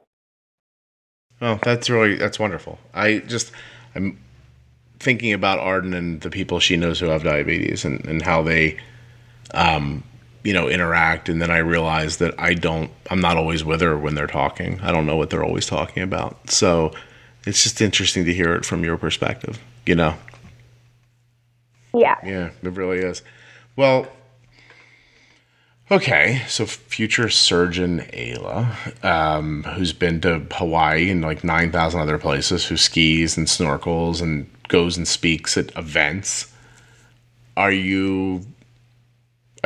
[1.42, 2.78] Oh, that's really that's wonderful.
[2.94, 3.52] I just
[3.94, 4.18] I'm
[4.98, 8.78] thinking about Arden and the people she knows who have diabetes and, and how they
[9.52, 10.02] um
[10.46, 13.98] you know interact and then I realize that I don't I'm not always with her
[13.98, 14.80] when they're talking.
[14.80, 16.50] I don't know what they're always talking about.
[16.50, 16.92] So
[17.46, 20.14] it's just interesting to hear it from your perspective, you know.
[21.92, 22.16] Yeah.
[22.24, 23.22] Yeah, it really is.
[23.74, 24.06] Well,
[25.88, 32.66] Okay, so future surgeon Ayla, um, who's been to Hawaii and like 9,000 other places,
[32.66, 36.52] who skis and snorkels and goes and speaks at events.
[37.56, 38.44] Are you,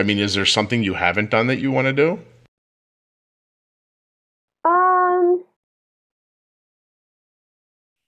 [0.01, 2.13] I mean, is there something you haven't done that you want to do?
[4.65, 5.45] Um,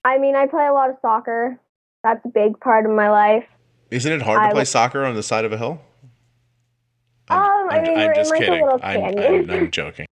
[0.02, 1.60] I mean, I play a lot of soccer.
[2.02, 3.44] That's a big part of my life.
[3.90, 5.82] Isn't it hard to play w- soccer on the side of a hill?
[7.28, 8.66] I'm, um, I mean, I'm, I'm just like kidding.
[8.82, 10.06] I'm, I'm, I'm joking.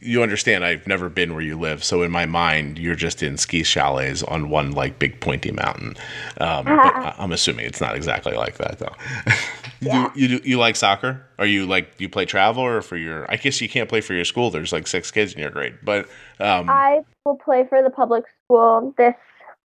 [0.00, 3.36] You understand, I've never been where you live, so in my mind, you're just in
[3.36, 5.96] ski chalets on one like big pointy mountain.
[6.40, 8.94] Um, but I'm assuming it's not exactly like that, though.
[9.80, 10.10] yeah.
[10.14, 11.26] you, you you like soccer?
[11.38, 13.30] Are you like you play travel or for your?
[13.30, 14.50] I guess you can't play for your school.
[14.50, 16.06] There's like six kids in your grade, but
[16.40, 19.14] um, I will play for the public school this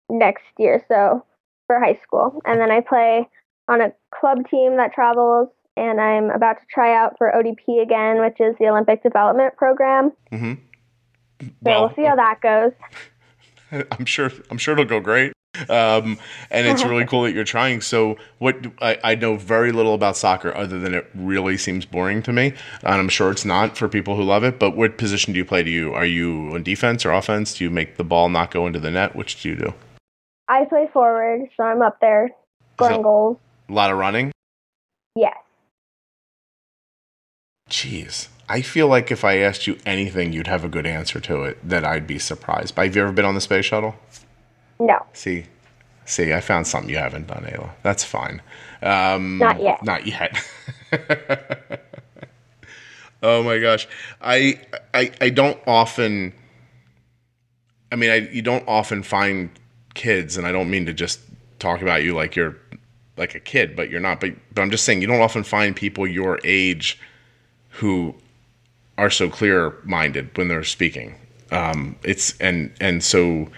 [0.09, 1.25] next year, so
[1.67, 3.29] for high school, and then I play
[3.69, 8.21] on a club team that travels and I'm about to try out for ODP again,
[8.21, 10.13] which is the Olympic Development Program.
[10.33, 10.55] Mm-hmm.
[11.41, 12.73] So well, we'll see how that goes.
[13.99, 14.31] I'm sure.
[14.51, 15.33] I'm sure it'll go great.
[15.69, 16.19] Um,
[16.51, 17.81] and it's really cool that you're trying.
[17.81, 22.23] So, what I, I, know very little about soccer, other than it really seems boring
[22.23, 24.59] to me, and I'm sure it's not for people who love it.
[24.59, 25.63] But what position do you play?
[25.63, 27.55] Do you are you on defense or offense?
[27.55, 29.15] Do you make the ball not go into the net?
[29.15, 29.75] Which do you do?
[30.49, 32.31] I play forward, so I'm up there
[32.75, 33.39] scoring goals.
[33.69, 34.33] A lot of running.
[35.17, 35.37] Yes.
[37.75, 38.29] Jeez.
[38.49, 41.59] I feel like if I asked you anything, you'd have a good answer to it
[41.69, 42.85] that I'd be surprised by.
[42.85, 43.97] Have you ever been on the space shuttle?
[44.79, 45.05] No.
[45.13, 45.47] See,
[46.05, 47.71] see, I found something you haven't done, Ayla.
[47.83, 48.41] That's fine.
[48.81, 49.83] Um, not yet.
[49.83, 50.41] Not yet.
[53.25, 53.89] oh my gosh,
[54.21, 54.61] I,
[54.95, 56.33] I, I don't often.
[57.91, 59.51] I mean, I, you don't often find
[59.95, 61.19] kids, and I don't mean to just
[61.59, 62.57] talk about you like you're
[63.17, 64.21] like a kid, but you're not.
[64.21, 67.01] But, but I'm just saying you don't often find people your age
[67.75, 68.15] who
[68.97, 71.15] are so clear minded when they're speaking.
[71.51, 73.49] Um, it's and and so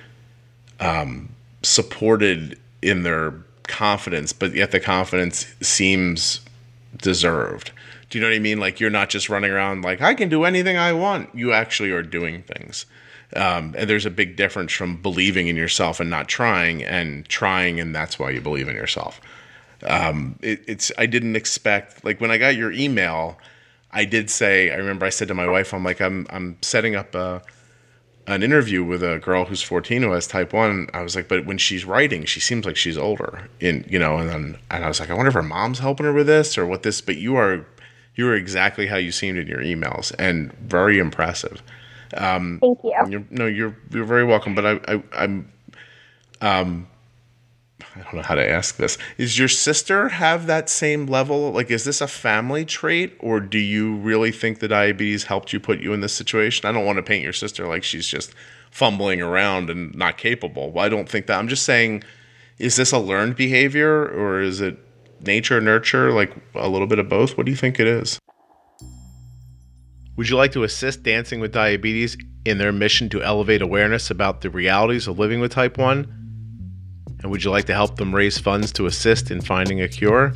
[0.80, 1.28] um,
[1.62, 6.40] supported in their confidence, but yet the confidence seems
[6.96, 7.72] deserved.
[8.08, 8.60] Do you know what I mean?
[8.60, 11.34] Like you're not just running around like I can do anything I want.
[11.34, 12.86] You actually are doing things.
[13.34, 17.80] Um, and there's a big difference from believing in yourself and not trying, and trying,
[17.80, 19.20] and that's why you believe in yourself.
[19.82, 23.36] Um, it, it's I didn't expect like when I got your email,
[23.96, 26.94] I did say I remember I said to my wife, I'm like I'm I'm setting
[26.94, 27.42] up a
[28.26, 31.46] an interview with a girl who's 14 who has type 1 i was like but
[31.46, 34.88] when she's writing she seems like she's older in you know and then and i
[34.88, 37.16] was like i wonder if her mom's helping her with this or what this but
[37.16, 37.64] you are
[38.16, 41.62] you are exactly how you seemed in your emails and very impressive.
[42.16, 42.94] Um, thank you.
[43.08, 45.52] you're, no you're you're very welcome but i, I i'm
[46.40, 46.88] um
[47.80, 48.96] I don't know how to ask this.
[49.18, 51.52] Is your sister have that same level?
[51.52, 55.60] Like, is this a family trait, or do you really think the diabetes helped you
[55.60, 56.66] put you in this situation?
[56.66, 58.32] I don't want to paint your sister like she's just
[58.70, 60.78] fumbling around and not capable.
[60.78, 61.38] I don't think that.
[61.38, 62.02] I'm just saying,
[62.58, 64.78] is this a learned behavior, or is it
[65.20, 67.36] nature, nurture, like a little bit of both?
[67.36, 68.18] What do you think it is?
[70.16, 72.16] Would you like to assist Dancing with Diabetes
[72.46, 76.25] in their mission to elevate awareness about the realities of living with type 1?
[77.22, 80.34] And would you like to help them raise funds to assist in finding a cure?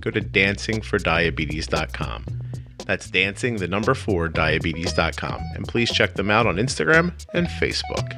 [0.00, 2.24] Go to dancingfordiabetes.com.
[2.86, 5.40] That's dancing, the number four, diabetes.com.
[5.54, 8.14] And please check them out on Instagram and Facebook.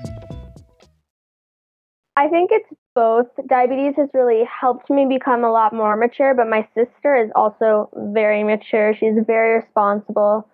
[2.17, 3.29] I think it's both.
[3.47, 7.89] Diabetes has really helped me become a lot more mature, but my sister is also
[7.95, 8.95] very mature.
[8.99, 10.49] She's very responsible.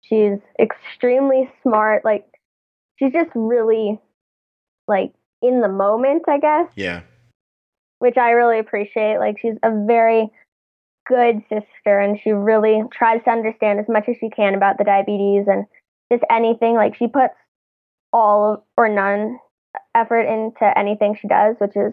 [0.00, 2.04] She's extremely smart.
[2.04, 2.26] Like,
[2.96, 4.00] she's just really,
[4.88, 6.68] like, in the moment, I guess.
[6.74, 7.02] Yeah.
[7.98, 9.18] Which I really appreciate.
[9.18, 10.30] Like she's a very
[11.06, 14.84] good sister and she really tries to understand as much as she can about the
[14.84, 15.66] diabetes and
[16.12, 16.74] just anything.
[16.74, 17.34] Like she puts
[18.12, 19.38] all or none
[19.94, 21.92] effort into anything she does, which is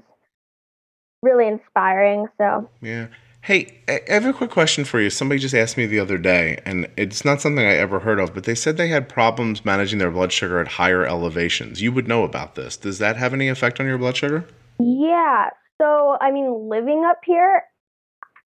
[1.22, 2.28] really inspiring.
[2.38, 3.08] So Yeah.
[3.48, 5.10] Hey, I have a quick question for you.
[5.10, 8.34] Somebody just asked me the other day, and it's not something I ever heard of,
[8.34, 11.82] but they said they had problems managing their blood sugar at higher elevations.
[11.82, 12.76] You would know about this.
[12.76, 14.46] Does that have any effect on your blood sugar?
[14.80, 15.52] Yeah.
[15.82, 17.64] So, I mean, living up here,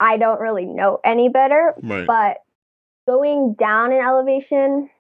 [0.00, 2.06] I don't really know any better, right.
[2.06, 2.42] but
[3.08, 4.90] going down in elevation,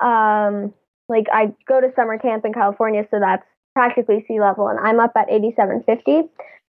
[0.00, 0.74] um,
[1.08, 4.98] like I go to summer camp in California, so that's practically sea level, and I'm
[4.98, 6.28] up at 8750.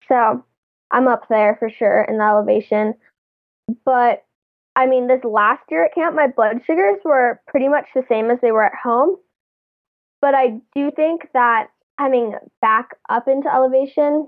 [0.07, 0.45] So,
[0.91, 2.95] I'm up there for sure in the elevation.
[3.85, 4.23] But
[4.75, 8.29] I mean, this last year at camp, my blood sugars were pretty much the same
[8.29, 9.17] as they were at home.
[10.21, 11.67] But I do think that
[11.99, 14.27] coming back up into elevation,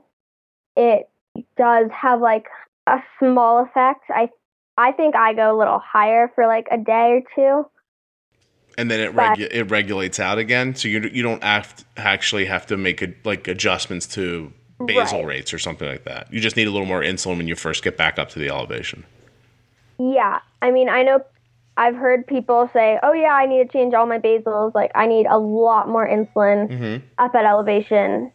[0.76, 1.10] it
[1.58, 2.46] does have like
[2.88, 4.04] a small effect.
[4.10, 4.30] I
[4.78, 7.70] I think I go a little higher for like a day or two.
[8.76, 12.66] And then it regu- it regulates out again, so you you don't have actually have
[12.68, 14.52] to make a, like adjustments to
[14.86, 15.28] basal right.
[15.28, 16.32] rates or something like that.
[16.32, 18.50] You just need a little more insulin when you first get back up to the
[18.50, 19.06] elevation.
[20.00, 20.40] Yeah.
[20.62, 21.24] I mean, I know
[21.76, 24.76] I've heard people say, "Oh yeah, I need to change all my basals.
[24.76, 27.06] Like I need a lot more insulin mm-hmm.
[27.18, 28.32] up at elevation."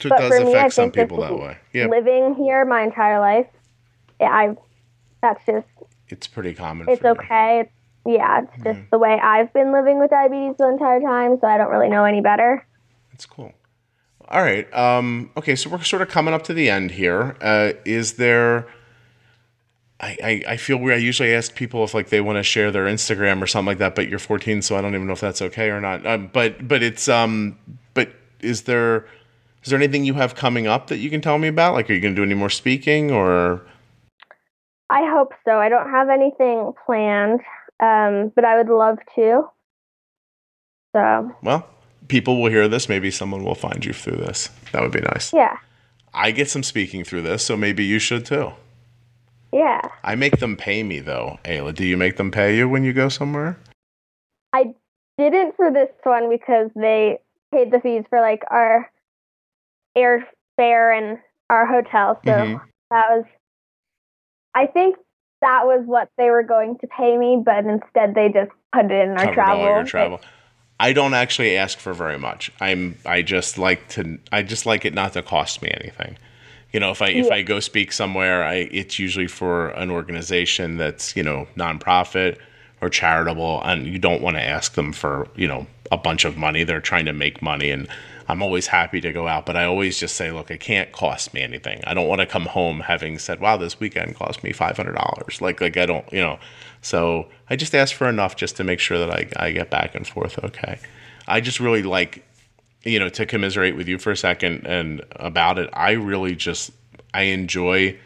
[0.00, 1.56] So but for me, I think people that way.
[1.72, 1.86] Yeah.
[1.86, 3.48] Living here my entire life,
[4.20, 4.56] I
[5.20, 5.66] that's just
[6.08, 6.88] it's pretty common.
[6.88, 7.60] It's okay.
[7.60, 7.72] It's,
[8.06, 8.88] yeah, it's just mm-hmm.
[8.90, 12.04] the way I've been living with diabetes the entire time, so I don't really know
[12.04, 12.64] any better.
[13.10, 13.52] That's cool.
[14.28, 14.72] All right.
[14.74, 17.36] Um, okay, so we're sort of coming up to the end here.
[17.40, 18.68] Uh, is there?
[20.00, 20.98] I, I, I feel weird.
[20.98, 23.78] I usually ask people if like they want to share their Instagram or something like
[23.78, 26.06] that, but you're 14, so I don't even know if that's okay or not.
[26.06, 27.58] Um, but but it's um
[27.94, 29.06] but is there
[29.64, 31.74] is there anything you have coming up that you can tell me about?
[31.74, 33.62] Like, are you going to do any more speaking or?
[34.90, 35.58] I hope so.
[35.58, 37.40] I don't have anything planned,
[37.80, 39.42] um, but I would love to.
[40.94, 41.36] So.
[41.42, 41.68] Well,
[42.08, 42.88] people will hear this.
[42.88, 44.50] Maybe someone will find you through this.
[44.72, 45.32] That would be nice.
[45.32, 45.58] Yeah.
[46.12, 48.52] I get some speaking through this, so maybe you should too.
[49.52, 49.80] Yeah.
[50.02, 51.74] I make them pay me though, Ayla.
[51.74, 53.58] Do you make them pay you when you go somewhere?
[54.52, 54.74] I
[55.16, 57.18] didn't for this one because they
[57.52, 58.90] paid the fees for like our
[59.96, 61.18] airfare and
[61.50, 62.20] our hotel.
[62.24, 62.64] So mm-hmm.
[62.90, 63.24] that was
[64.54, 64.96] I think
[65.40, 68.90] that was what they were going to pay me, but instead they just put it
[68.90, 69.62] in our Covered travel.
[69.62, 70.20] All your travel.
[70.80, 72.52] I don't actually ask for very much.
[72.60, 76.16] I'm I just like to I just like it not to cost me anything.
[76.72, 77.24] You know, if I yeah.
[77.24, 82.38] if I go speak somewhere, I it's usually for an organization that's, you know, nonprofit
[82.80, 86.36] or charitable and you don't want to ask them for you know a bunch of
[86.36, 87.88] money they're trying to make money and
[88.28, 91.34] i'm always happy to go out but i always just say look it can't cost
[91.34, 91.80] me anything.
[91.84, 95.60] I don't want to come home having said wow this weekend cost me $500 like
[95.60, 96.38] like i don't you know.
[96.80, 99.94] So i just ask for enough just to make sure that i, I get back
[99.94, 100.78] and forth okay.
[101.26, 102.24] I just really like
[102.84, 106.70] you know to commiserate with you for a second and about it i really just
[107.14, 107.98] i enjoy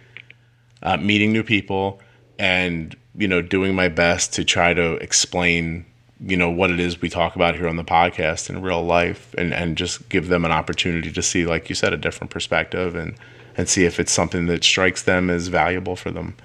[0.82, 2.00] uh, meeting new people
[2.38, 5.84] and you know doing my best to try to explain
[6.24, 9.34] you know what it is we talk about here on the podcast in real life
[9.36, 12.94] and and just give them an opportunity to see like you said a different perspective
[12.94, 13.16] and
[13.56, 16.36] and see if it's something that strikes them as valuable for them.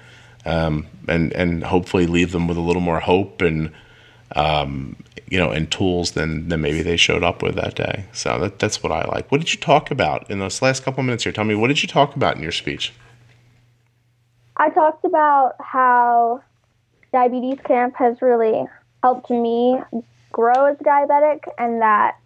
[0.44, 3.72] Um, and and hopefully leave them with a little more hope and
[4.36, 4.96] um,
[5.28, 8.06] you know and tools than than maybe they showed up with that day.
[8.12, 9.30] So that, that's what i like.
[9.30, 11.32] What did you talk about in those last couple of minutes here?
[11.32, 12.92] Tell me what did you talk about in your speech?
[14.56, 16.42] I talked about how
[17.12, 18.64] diabetes camp has really
[19.08, 19.78] helped me
[20.32, 22.16] grow as a diabetic, and that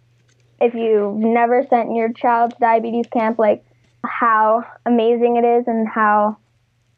[0.59, 3.63] if you've never sent your child to diabetes camp, like
[4.05, 6.37] how amazing it is and how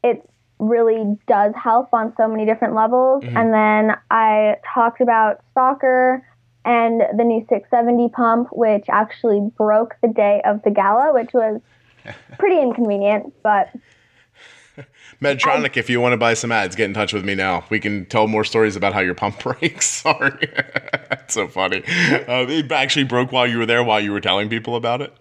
[0.03, 0.27] it
[0.57, 3.23] really does help on so many different levels.
[3.23, 3.36] Mhm.
[3.36, 6.25] And then I talked about soccer
[6.63, 11.61] and the new 670 pump, which actually broke the day of the gala, which was
[12.39, 13.69] pretty inconvenient, but
[15.21, 17.63] Medtronic, if you want to buy some ads, get in touch with me now.
[17.69, 19.86] We can tell more stories about how your pump breaks.
[19.86, 20.49] Sorry.
[21.09, 21.84] That's so funny.
[21.88, 25.13] Uh, it actually broke while you were there, while you were telling people about it?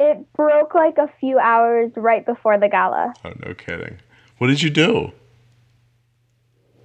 [0.00, 3.14] it broke like a few hours right before the gala.
[3.24, 3.98] Oh, no kidding.
[4.38, 5.12] What did you do?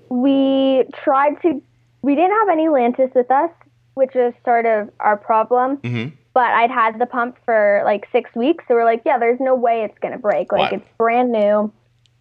[0.10, 1.62] we tried to
[2.02, 3.52] we didn't have any Lantus with us
[3.96, 6.14] which is sort of our problem Mhm.
[6.38, 9.56] But i'd had the pump for like six weeks so we're like yeah there's no
[9.56, 10.78] way it's going to break like Wow.
[10.78, 11.72] it's brand new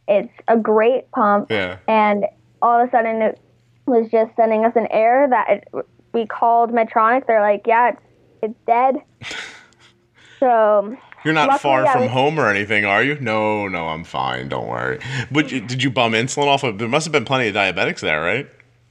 [0.09, 1.77] it's a great pump Yeah.
[1.89, 2.25] and
[2.63, 3.39] all of a sudden it
[3.87, 5.69] was just sending us an error that it,
[6.15, 8.03] we called medtronic they're like yeah it's
[8.43, 8.95] it's dead
[10.41, 13.19] so You're not Luckily, far I from was- home or anything, are you?
[13.21, 14.49] No, no, I'm fine.
[14.49, 15.01] Don't worry.
[15.31, 16.79] But you, did you bum insulin off of?
[16.79, 18.47] There must have been plenty of diabetics there, right?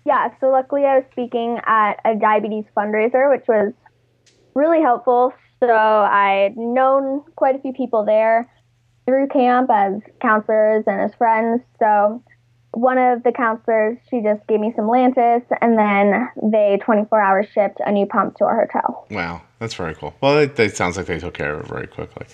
[0.05, 3.73] Yeah, so luckily I was speaking at a diabetes fundraiser, which was
[4.55, 5.33] really helpful.
[5.59, 8.49] So I'd known quite a few people there
[9.05, 11.61] through camp as counselors and as friends.
[11.79, 12.23] So
[12.71, 17.47] one of the counselors, she just gave me some Lantus, and then they 24 hours
[17.53, 19.07] shipped a new pump to our hotel.
[19.09, 20.13] Wow, that's very cool.
[20.21, 22.25] Well, it, it sounds like they took care of it very quickly.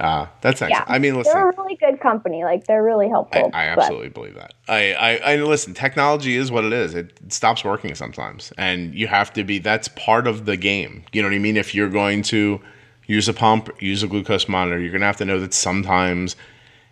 [0.00, 0.86] Uh, that's excellent.
[0.88, 1.32] Yeah, I mean, listen.
[1.34, 2.44] They're a really good company.
[2.44, 3.50] Like they're really helpful.
[3.52, 4.54] I but- absolutely believe that.
[4.68, 5.74] I, I, I listen.
[5.74, 6.94] Technology is what it is.
[6.94, 9.58] It stops working sometimes, and you have to be.
[9.58, 11.04] That's part of the game.
[11.12, 11.56] You know what I mean?
[11.56, 12.60] If you're going to
[13.06, 16.36] use a pump, use a glucose monitor, you're going to have to know that sometimes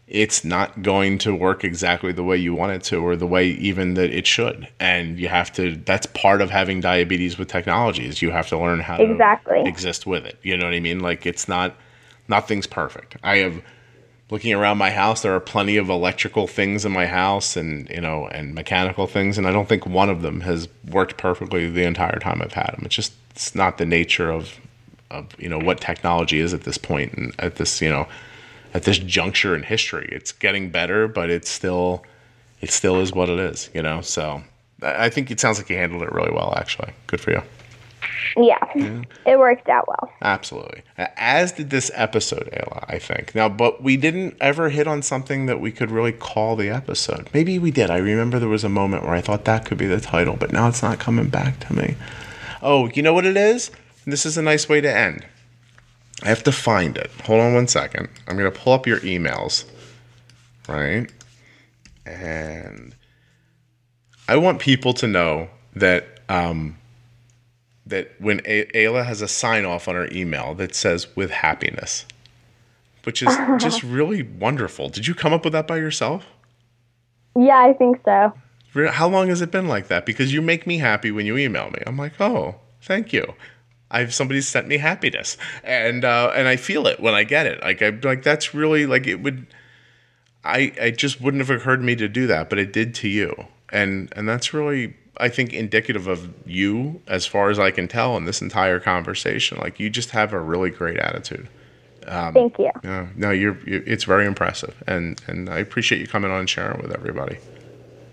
[0.09, 3.49] it's not going to work exactly the way you want it to, or the way
[3.49, 4.67] even that it should.
[4.81, 5.77] And you have to.
[5.77, 8.07] That's part of having diabetes with technology.
[8.07, 9.63] Is you have to learn how to Exactly.
[9.65, 10.39] exist with it.
[10.43, 10.99] You know what I mean?
[11.01, 11.77] Like it's not.
[12.29, 13.17] Nothing's perfect.
[13.23, 13.63] I have
[14.31, 18.01] looking around my house there are plenty of electrical things in my house and you
[18.01, 21.85] know and mechanical things and i don't think one of them has worked perfectly the
[21.85, 24.59] entire time i've had them it's just it's not the nature of
[25.11, 28.09] of you know what technology is at this point and at this you know
[28.75, 30.07] at this juncture in history.
[30.13, 32.05] It's getting better but it's still
[32.61, 34.01] it still is what it is you know?
[34.01, 34.43] So
[34.83, 36.93] i think it sounds like you handled it really well actually.
[37.07, 37.43] Good for you
[38.37, 40.13] Yeah, it worked out well.
[40.21, 40.83] Absolutely.
[40.97, 43.35] As did this episode, Ayla, I think.
[43.35, 47.31] Now, but we didn't ever hit on something that we could really call the episode.
[47.33, 47.91] Maybe we did.
[47.91, 50.53] I remember there was a moment where I thought that could be the title, but
[50.53, 51.97] now it's not coming back to me.
[52.63, 53.71] Oh, you know what it is?
[54.05, 55.25] This is a nice way to end.
[56.23, 57.11] I have to find it.
[57.25, 58.09] Hold on one second.
[58.27, 59.65] I'm going to pull up your emails.
[60.69, 61.11] Right?
[62.05, 62.95] And
[64.29, 66.79] I want people to know that um,
[67.87, 72.05] that when A- Ayla has a sign off on her email that says with happiness,
[73.05, 74.89] which is just really wonderful.
[74.89, 76.27] Did you come up with that by yourself?
[77.37, 78.33] Yeah, I think so.
[78.91, 80.05] How long has it been like that?
[80.05, 81.79] Because you make me happy when you email me.
[81.87, 83.35] I'm like, oh, thank you.
[83.91, 87.63] I've somebody sent me happiness, and uh, and I feel it when I get it.
[87.63, 89.47] Like I like that's really like it would.
[90.45, 93.09] I it just wouldn't have occurred to me to do that, but it did to
[93.09, 97.89] you, and and that's really I think indicative of you as far as I can
[97.89, 99.59] tell in this entire conversation.
[99.59, 101.49] Like you just have a really great attitude.
[102.07, 102.71] Um, Thank you.
[102.85, 106.51] Yeah, no, you're, you it's very impressive, and and I appreciate you coming on and
[106.51, 107.39] sharing with everybody.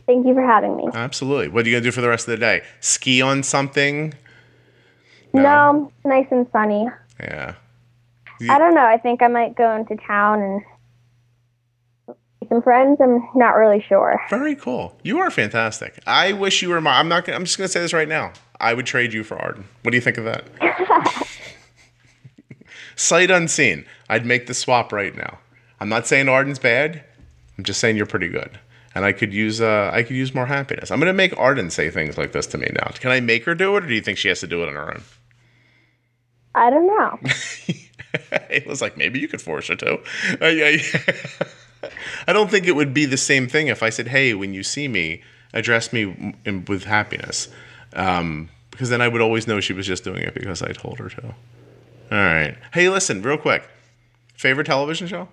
[0.08, 0.88] Thank you for having me.
[0.94, 1.48] Absolutely.
[1.48, 2.64] What are you gonna do for the rest of the day?
[2.80, 4.14] Ski on something?
[5.34, 6.88] No, nice and sunny.
[7.20, 7.56] Yeah.
[8.50, 8.86] I don't know.
[8.86, 10.62] I think I might go into town and
[12.50, 13.00] some friends.
[13.02, 14.20] I'm not really sure.
[14.30, 14.98] Very cool.
[15.04, 16.00] You are fantastic.
[16.06, 17.00] I wish you were my.
[17.00, 17.26] I'm not.
[17.26, 18.34] Gonna, I'm just gonna say this right now.
[18.60, 19.66] I would trade you for Arden.
[19.82, 20.46] What do you think of that?
[22.96, 23.86] Sight unseen.
[24.10, 25.40] I'd make the swap right now.
[25.80, 27.04] I'm not saying Arden's bad.
[27.58, 28.60] I'm just saying you're pretty good,
[28.96, 29.62] and I could use.
[29.62, 30.92] Uh, I could use more happiness.
[30.92, 32.92] I'm gonna make Arden say things like this to me now.
[33.00, 34.70] Can I make her do it, or do you think she has to do it
[34.70, 35.04] on her own?
[36.56, 37.20] I don't know.
[38.50, 40.00] it was like maybe you could force her to.
[40.42, 41.48] I, I,
[42.28, 44.64] I don't think it would be the same thing if I said, "Hey, when you
[44.64, 45.22] see me,
[45.54, 47.50] address me in, with happiness,"
[47.94, 51.00] um, because then I would always know she was just doing it because I told
[51.00, 51.26] her to.
[51.26, 51.34] All
[52.12, 52.56] right.
[52.74, 53.64] Hey, listen, real quick.
[54.36, 55.28] Favorite television show?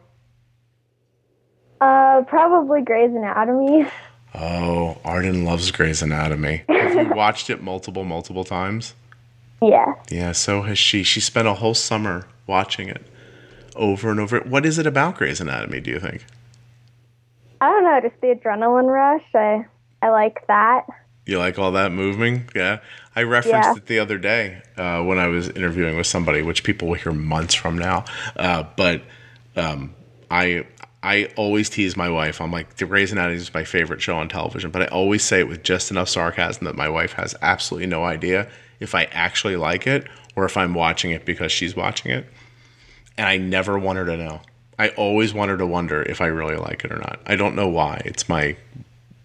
[1.80, 3.86] Uh, probably Grey's Anatomy.
[4.34, 6.62] Oh, Arden loves Grey's Anatomy.
[6.68, 8.94] Have you watched it multiple, multiple times?
[9.62, 9.94] Yeah.
[10.11, 11.03] Yeah, so has she.
[11.03, 13.03] She spent a whole summer watching it
[13.76, 14.40] over and over.
[14.40, 16.24] What is it about Grey's Anatomy, do you think?
[17.61, 19.24] I don't know, just the adrenaline rush.
[19.34, 19.66] I
[20.02, 20.86] I like that.
[21.26, 22.48] You like all that moving?
[22.56, 22.80] Yeah.
[23.14, 23.76] I referenced Yeah.
[23.76, 27.12] it the other day uh, when I was interviewing with somebody, which people will hear
[27.12, 28.04] months from now.
[28.36, 29.02] Uh, but
[29.56, 29.94] um,
[30.30, 30.64] I
[31.02, 32.40] I always tease my wife.
[32.40, 35.40] I'm like, The Grey's Anatomy is my favorite show on television, but I always say
[35.40, 38.48] it with just enough sarcasm that my wife has absolutely no idea
[38.80, 40.06] if I actually like it
[40.36, 42.26] or if I'm watching it because she's watching it.
[43.18, 44.40] And I never want her to know.
[44.81, 47.20] I always want her to wonder if I really like it or not.
[47.26, 48.01] I don't know why.
[48.07, 48.57] It's my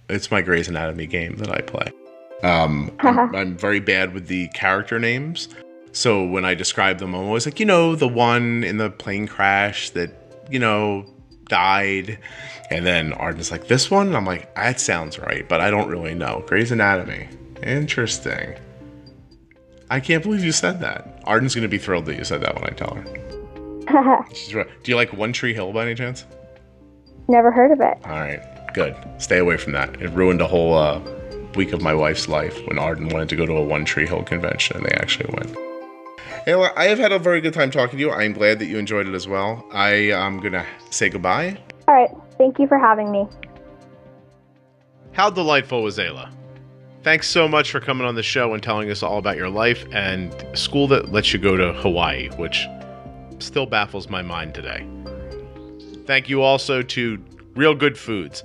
[0.10, 1.94] it's my Grey's Anatomy game that I play.
[2.44, 5.48] Um, I'm, I'm very bad with the character names.
[5.94, 9.28] So when I describe them, I'm always like, you know, the one in the plane
[9.30, 10.12] crash that,
[10.52, 11.06] you know,
[11.46, 12.20] died.
[12.70, 14.08] And then Arden's like, this one?
[14.08, 16.44] And I'm like, that sounds right, but I don't really know.
[16.48, 17.30] Grey's Anatomy.
[17.64, 18.56] Interesting.
[19.90, 21.22] I can't believe you said that.
[21.24, 23.35] Arden's going to be thrilled that you said that when I tell her.
[24.34, 24.68] She's right.
[24.84, 26.26] Do you like One Tree Hill by any chance?
[27.28, 27.98] Never heard of it.
[28.06, 28.42] All right,
[28.74, 28.96] good.
[29.18, 30.02] Stay away from that.
[30.02, 31.02] It ruined a whole uh,
[31.56, 34.24] week of my wife's life when Arden wanted to go to a One Tree Hill
[34.24, 35.56] convention and they actually went.
[36.46, 38.12] Hey, well, I have had a very good time talking to you.
[38.12, 39.66] I'm glad that you enjoyed it as well.
[39.74, 41.58] I am going to say goodbye.
[41.88, 42.12] All right.
[42.38, 43.28] Thank you for having me.
[45.14, 46.32] How delightful was Ayla?
[47.02, 49.86] Thanks so much for coming on the show and telling us all about your life
[49.92, 52.68] and school that lets you go to Hawaii, which
[53.40, 54.88] still baffles my mind today.
[56.06, 57.24] Thank you also to
[57.56, 58.44] Real Good Foods,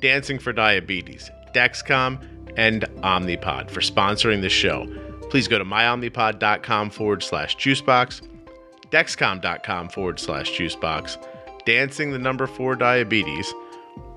[0.00, 2.20] Dancing for Diabetes, Dexcom,
[2.56, 4.86] and Omnipod for sponsoring the show.
[5.30, 8.22] Please go to myomnipod.com forward slash juicebox,
[8.90, 11.22] dexcom.com forward slash juicebox,
[11.64, 13.52] dancing the number four diabetes,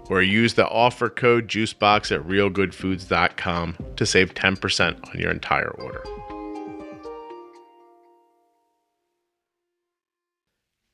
[0.10, 6.04] or use the offer code juicebox at realgoodfoods.com to save 10% on your entire order.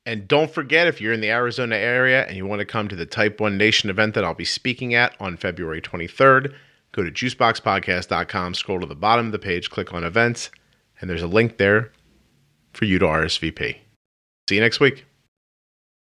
[0.05, 2.95] And don't forget, if you're in the Arizona area and you want to come to
[2.95, 6.53] the Type 1 Nation event that I'll be speaking at on February 23rd,
[6.91, 10.51] go to juiceboxpodcast.com, scroll to the bottom of the page, click on events,
[11.01, 11.91] and there's a link there
[12.73, 13.77] for you to RSVP.
[14.47, 15.05] See you next week.